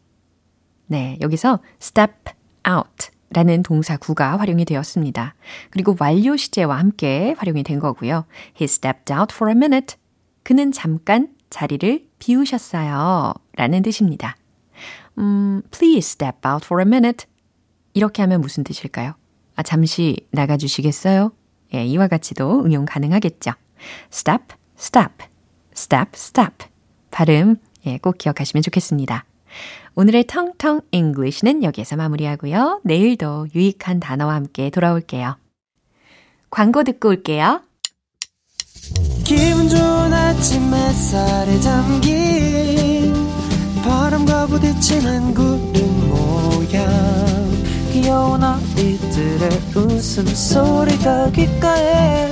네, 0.86 1.18
여기서 1.20 1.60
step 1.80 2.32
out 2.68 3.10
라는 3.30 3.62
동사 3.62 3.96
구가 3.96 4.38
활용이 4.38 4.64
되었습니다. 4.64 5.34
그리고 5.70 5.96
완료 5.98 6.36
시제와 6.36 6.78
함께 6.78 7.34
활용이 7.36 7.64
된 7.64 7.80
거고요. 7.80 8.26
He 8.60 8.64
stepped 8.64 9.12
out 9.12 9.34
for 9.34 9.50
a 9.50 9.56
minute. 9.56 9.96
그는 10.44 10.72
잠깐 10.72 11.34
자리를 11.50 12.06
비우셨어요. 12.18 13.34
라는 13.56 13.82
뜻입니다. 13.82 14.36
음, 15.18 15.62
please 15.70 16.06
step 16.08 16.38
out 16.46 16.64
for 16.64 16.82
a 16.82 16.86
minute. 16.86 17.26
이렇게 17.92 18.22
하면 18.22 18.40
무슨 18.40 18.64
뜻일까요? 18.64 19.14
아, 19.56 19.62
잠시 19.62 20.26
나가주시겠어요? 20.32 21.32
예, 21.74 21.84
이와 21.84 22.08
같이도 22.08 22.64
응용 22.64 22.84
가능하겠죠. 22.84 23.52
stop, 24.12 24.54
stop, 24.78 25.26
stop, 25.74 26.10
stop. 26.14 26.66
발음, 27.10 27.56
예, 27.86 27.98
꼭 27.98 28.18
기억하시면 28.18 28.62
좋겠습니다. 28.62 29.24
오늘의 29.94 30.26
텅텅 30.26 30.80
English는 30.90 31.62
여기에서 31.62 31.96
마무리하고요. 31.96 32.80
내일도 32.82 33.46
유익한 33.54 34.00
단어와 34.00 34.34
함께 34.34 34.70
돌아올게요. 34.70 35.36
광고 36.50 36.82
듣고 36.82 37.08
올게요. 37.10 37.62
부딪히는 44.84 45.32
구름 45.34 46.08
모양 46.10 46.86
귀여운 47.90 48.42
아이들의 48.42 49.48
웃음소리가 49.74 51.30
귓가에 51.30 52.26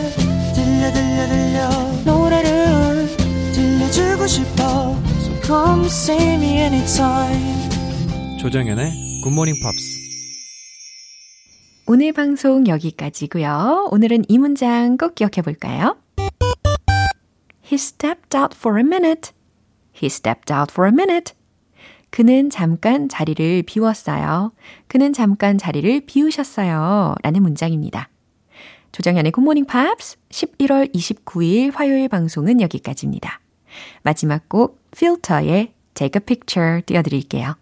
들려 0.54 0.92
들려 0.92 1.28
들려 1.28 1.70
노래를 2.04 3.08
들려주고 3.54 4.26
싶어 4.26 4.62
So 5.20 5.40
come 5.42 5.86
see 5.86 6.34
me 6.34 6.58
anytime 6.58 7.70
조정연의 8.38 9.22
굿모닝 9.24 9.54
팝스 9.62 10.02
오늘 11.86 12.12
방송 12.12 12.66
여기까지고요. 12.66 13.88
오늘은 13.90 14.24
이 14.28 14.38
문장 14.38 14.96
꼭 14.96 15.14
기억해 15.14 15.42
볼까요? 15.42 15.96
He 17.64 17.74
stepped 17.74 18.36
out 18.36 18.56
for 18.56 18.78
a 18.78 18.84
minute. 18.84 19.32
He 19.94 20.06
stepped 20.06 20.54
out 20.54 20.70
for 20.72 20.88
a 20.88 20.92
minute. 20.92 21.34
그는 22.12 22.50
잠깐 22.50 23.08
자리를 23.08 23.62
비웠어요. 23.62 24.52
그는 24.86 25.14
잠깐 25.14 25.56
자리를 25.56 26.02
비우셨어요. 26.04 27.14
라는 27.22 27.42
문장입니다. 27.42 28.10
조정현의 28.92 29.32
굿모닝 29.32 29.64
팝스 29.64 30.18
11월 30.28 30.94
29일 30.94 31.72
화요일 31.74 32.10
방송은 32.10 32.60
여기까지입니다. 32.60 33.40
마지막 34.02 34.46
곡 34.50 34.78
필터의 34.90 35.72
Take 35.94 36.20
a 36.20 36.24
Picture 36.26 36.82
띄워드릴게요. 36.82 37.56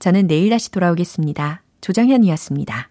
저는 0.00 0.26
내일 0.26 0.50
다시 0.50 0.70
돌아오겠습니다. 0.70 1.62
조정현이었습니다. 1.80 2.90